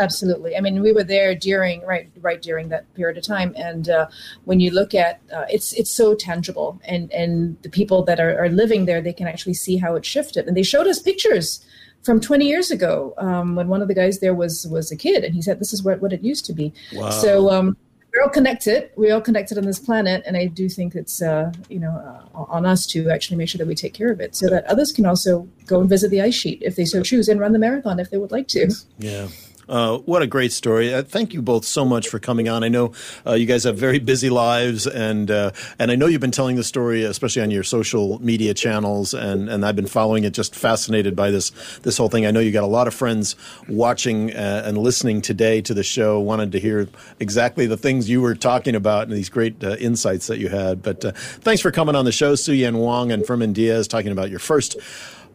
Absolutely. 0.00 0.56
I 0.56 0.60
mean, 0.60 0.82
we 0.82 0.92
were 0.92 1.04
there 1.04 1.34
during 1.34 1.82
right 1.82 2.10
right 2.20 2.40
during 2.40 2.68
that 2.70 2.92
period 2.94 3.18
of 3.18 3.24
time, 3.24 3.54
and 3.56 3.88
uh, 3.88 4.06
when 4.44 4.60
you 4.60 4.70
look 4.70 4.94
at 4.94 5.20
uh, 5.32 5.44
it's 5.48 5.72
it's 5.74 5.90
so 5.90 6.14
tangible, 6.14 6.80
and 6.84 7.12
and 7.12 7.56
the 7.62 7.68
people 7.68 8.02
that 8.04 8.18
are, 8.18 8.38
are 8.42 8.48
living 8.48 8.86
there, 8.86 9.00
they 9.00 9.12
can 9.12 9.26
actually 9.26 9.54
see 9.54 9.76
how 9.76 9.94
it 9.94 10.04
shifted, 10.04 10.46
and 10.48 10.56
they 10.56 10.62
showed 10.62 10.86
us 10.86 10.98
pictures 11.00 11.64
from 12.02 12.18
20 12.18 12.46
years 12.46 12.70
ago 12.70 13.12
um, 13.18 13.56
when 13.56 13.68
one 13.68 13.82
of 13.82 13.88
the 13.88 13.94
guys 13.94 14.20
there 14.20 14.34
was 14.34 14.66
was 14.70 14.90
a 14.90 14.96
kid, 14.96 15.22
and 15.24 15.34
he 15.34 15.42
said 15.42 15.60
this 15.60 15.72
is 15.72 15.82
what 15.82 16.00
what 16.00 16.12
it 16.12 16.22
used 16.22 16.44
to 16.46 16.52
be. 16.52 16.72
Wow. 16.92 17.10
So. 17.10 17.50
Um, 17.50 17.76
we're 18.12 18.22
all 18.22 18.28
connected. 18.30 18.90
We're 18.96 19.14
all 19.14 19.20
connected 19.20 19.56
on 19.56 19.64
this 19.64 19.78
planet, 19.78 20.24
and 20.26 20.36
I 20.36 20.46
do 20.46 20.68
think 20.68 20.96
it's 20.96 21.22
uh, 21.22 21.52
you 21.68 21.78
know 21.78 21.90
uh, 21.90 22.42
on 22.42 22.66
us 22.66 22.84
to 22.88 23.08
actually 23.08 23.36
make 23.36 23.48
sure 23.48 23.58
that 23.58 23.68
we 23.68 23.76
take 23.76 23.94
care 23.94 24.10
of 24.10 24.20
it, 24.20 24.34
so 24.34 24.48
that 24.48 24.64
others 24.66 24.90
can 24.90 25.06
also 25.06 25.48
go 25.66 25.80
and 25.80 25.88
visit 25.88 26.10
the 26.10 26.20
ice 26.20 26.34
sheet 26.34 26.60
if 26.60 26.74
they 26.74 26.84
so 26.84 27.02
choose, 27.02 27.28
and 27.28 27.38
run 27.38 27.52
the 27.52 27.58
marathon 27.60 28.00
if 28.00 28.10
they 28.10 28.18
would 28.18 28.32
like 28.32 28.48
to. 28.48 28.68
Yeah. 28.98 29.28
Uh, 29.70 29.98
what 29.98 30.20
a 30.20 30.26
great 30.26 30.50
story! 30.50 30.92
Uh, 30.92 31.00
thank 31.00 31.32
you 31.32 31.40
both 31.40 31.64
so 31.64 31.84
much 31.84 32.08
for 32.08 32.18
coming 32.18 32.48
on. 32.48 32.64
I 32.64 32.68
know 32.68 32.92
uh, 33.24 33.34
you 33.34 33.46
guys 33.46 33.62
have 33.62 33.78
very 33.78 34.00
busy 34.00 34.28
lives, 34.28 34.84
and 34.84 35.30
uh, 35.30 35.52
and 35.78 35.92
I 35.92 35.94
know 35.94 36.06
you've 36.06 36.20
been 36.20 36.32
telling 36.32 36.56
the 36.56 36.64
story, 36.64 37.04
especially 37.04 37.42
on 37.42 37.52
your 37.52 37.62
social 37.62 38.20
media 38.20 38.52
channels, 38.52 39.14
and, 39.14 39.48
and 39.48 39.64
I've 39.64 39.76
been 39.76 39.86
following 39.86 40.24
it, 40.24 40.32
just 40.32 40.56
fascinated 40.56 41.14
by 41.14 41.30
this 41.30 41.50
this 41.82 41.96
whole 41.96 42.08
thing. 42.08 42.26
I 42.26 42.32
know 42.32 42.40
you 42.40 42.50
got 42.50 42.64
a 42.64 42.66
lot 42.66 42.88
of 42.88 42.94
friends 42.94 43.36
watching 43.68 44.32
uh, 44.32 44.64
and 44.66 44.76
listening 44.76 45.22
today 45.22 45.60
to 45.62 45.72
the 45.72 45.84
show, 45.84 46.18
wanted 46.18 46.50
to 46.50 46.58
hear 46.58 46.88
exactly 47.20 47.68
the 47.68 47.76
things 47.76 48.10
you 48.10 48.20
were 48.20 48.34
talking 48.34 48.74
about 48.74 49.04
and 49.04 49.12
these 49.12 49.28
great 49.28 49.62
insights 49.62 50.26
that 50.26 50.40
you 50.40 50.48
had. 50.48 50.82
But 50.82 51.16
thanks 51.16 51.62
for 51.62 51.70
coming 51.70 51.94
on 51.94 52.04
the 52.04 52.12
show, 52.12 52.34
Su 52.34 52.54
Yen 52.54 52.78
Wong 52.78 53.12
and 53.12 53.24
Fermin 53.24 53.52
Diaz, 53.52 53.86
talking 53.86 54.10
about 54.10 54.30
your 54.30 54.40
first 54.40 54.76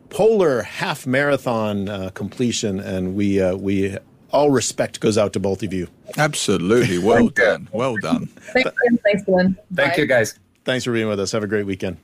polar 0.09 0.61
half 0.63 1.07
marathon 1.07 1.87
uh, 1.87 2.09
completion, 2.13 2.81
and 2.81 3.15
we 3.15 3.41
uh, 3.41 3.55
we 3.55 3.97
all 4.35 4.51
respect 4.51 4.99
goes 4.99 5.17
out 5.17 5.33
to 5.33 5.39
both 5.39 5.63
of 5.63 5.73
you. 5.73 5.87
Absolutely. 6.17 6.99
Well 6.99 7.29
done. 7.29 7.67
Well 7.71 7.95
done. 8.01 8.27
Thanks, 8.27 8.69
Thanks, 9.03 9.23
Glenn. 9.23 9.57
Thank 9.73 9.97
you, 9.97 10.05
guys. 10.05 10.37
Thanks 10.65 10.83
for 10.83 10.93
being 10.93 11.07
with 11.07 11.19
us. 11.19 11.31
Have 11.31 11.41
a 11.43 11.47
great 11.47 11.65
weekend. 11.65 11.97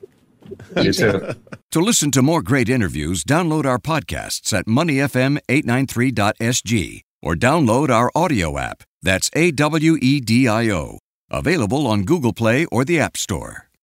You 0.76 0.92
too. 0.92 1.34
to 1.70 1.80
listen 1.80 2.10
to 2.12 2.22
more 2.22 2.42
great 2.42 2.68
interviews, 2.68 3.24
download 3.24 3.64
our 3.64 3.78
podcasts 3.78 4.52
at 4.52 4.66
moneyfm893.sg 4.66 7.00
or 7.22 7.34
download 7.34 7.90
our 7.90 8.10
audio 8.14 8.58
app. 8.58 8.82
That's 9.02 9.30
A 9.34 9.50
W 9.52 9.96
E 10.00 10.20
D 10.20 10.48
I 10.48 10.70
O. 10.70 10.98
Available 11.30 11.86
on 11.86 12.04
Google 12.04 12.32
Play 12.32 12.64
or 12.66 12.84
the 12.84 13.00
App 13.00 13.16
Store. 13.16 13.68